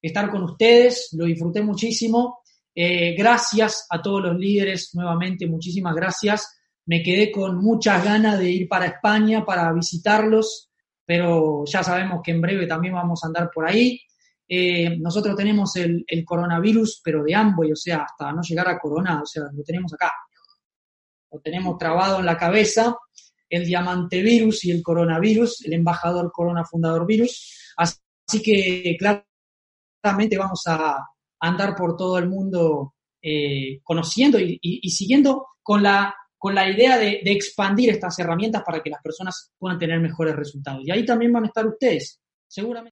[0.00, 2.38] estar con ustedes, lo disfruté muchísimo.
[2.72, 6.56] Eh, gracias a todos los líderes, nuevamente, muchísimas gracias.
[6.84, 10.70] Me quedé con muchas ganas de ir para España para visitarlos,
[11.04, 14.00] pero ya sabemos que en breve también vamos a andar por ahí.
[14.48, 19.20] Eh, nosotros tenemos el, coronavirus, pero de Amway, o sea, hasta no llegar a corona,
[19.20, 20.12] o sea, lo tenemos acá.
[21.32, 22.96] Lo tenemos trabado en la cabeza,
[23.48, 27.72] el diamante virus y el coronavirus, el embajador corona fundador virus.
[27.76, 29.24] Así que, claro,
[30.02, 30.98] vamos a
[31.40, 34.58] andar por todo el mundo eh, conociendo y,
[34.90, 39.52] siguiendo con la, con la idea de, de, expandir estas herramientas para que las personas
[39.58, 40.82] puedan tener mejores resultados.
[40.84, 42.84] Y ahí también van a estar ustedes, seguramente.